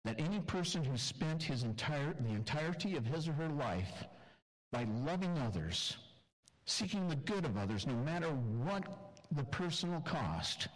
[0.05, 4.03] that any person who spent his entire, the entirety of his or her life
[4.71, 5.97] by loving others
[6.65, 10.67] seeking the good of others, no matter what the personal cost,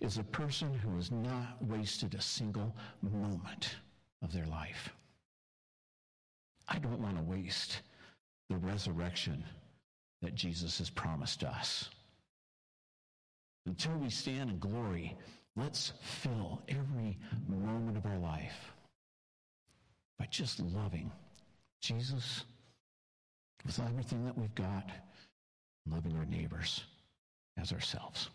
[0.00, 3.76] is a person who has not wasted a single moment
[4.20, 4.90] of their life.
[6.68, 7.82] I don't want to waste
[8.50, 9.44] the resurrection
[10.20, 11.88] that Jesus has promised us.
[13.64, 15.16] Until we stand in glory,
[15.56, 17.16] let's fill every
[17.48, 18.72] moment of our life
[20.18, 21.12] by just loving
[21.80, 22.44] Jesus
[23.64, 24.90] with everything that we've got,
[25.88, 26.82] loving our neighbors
[27.60, 28.30] as ourselves.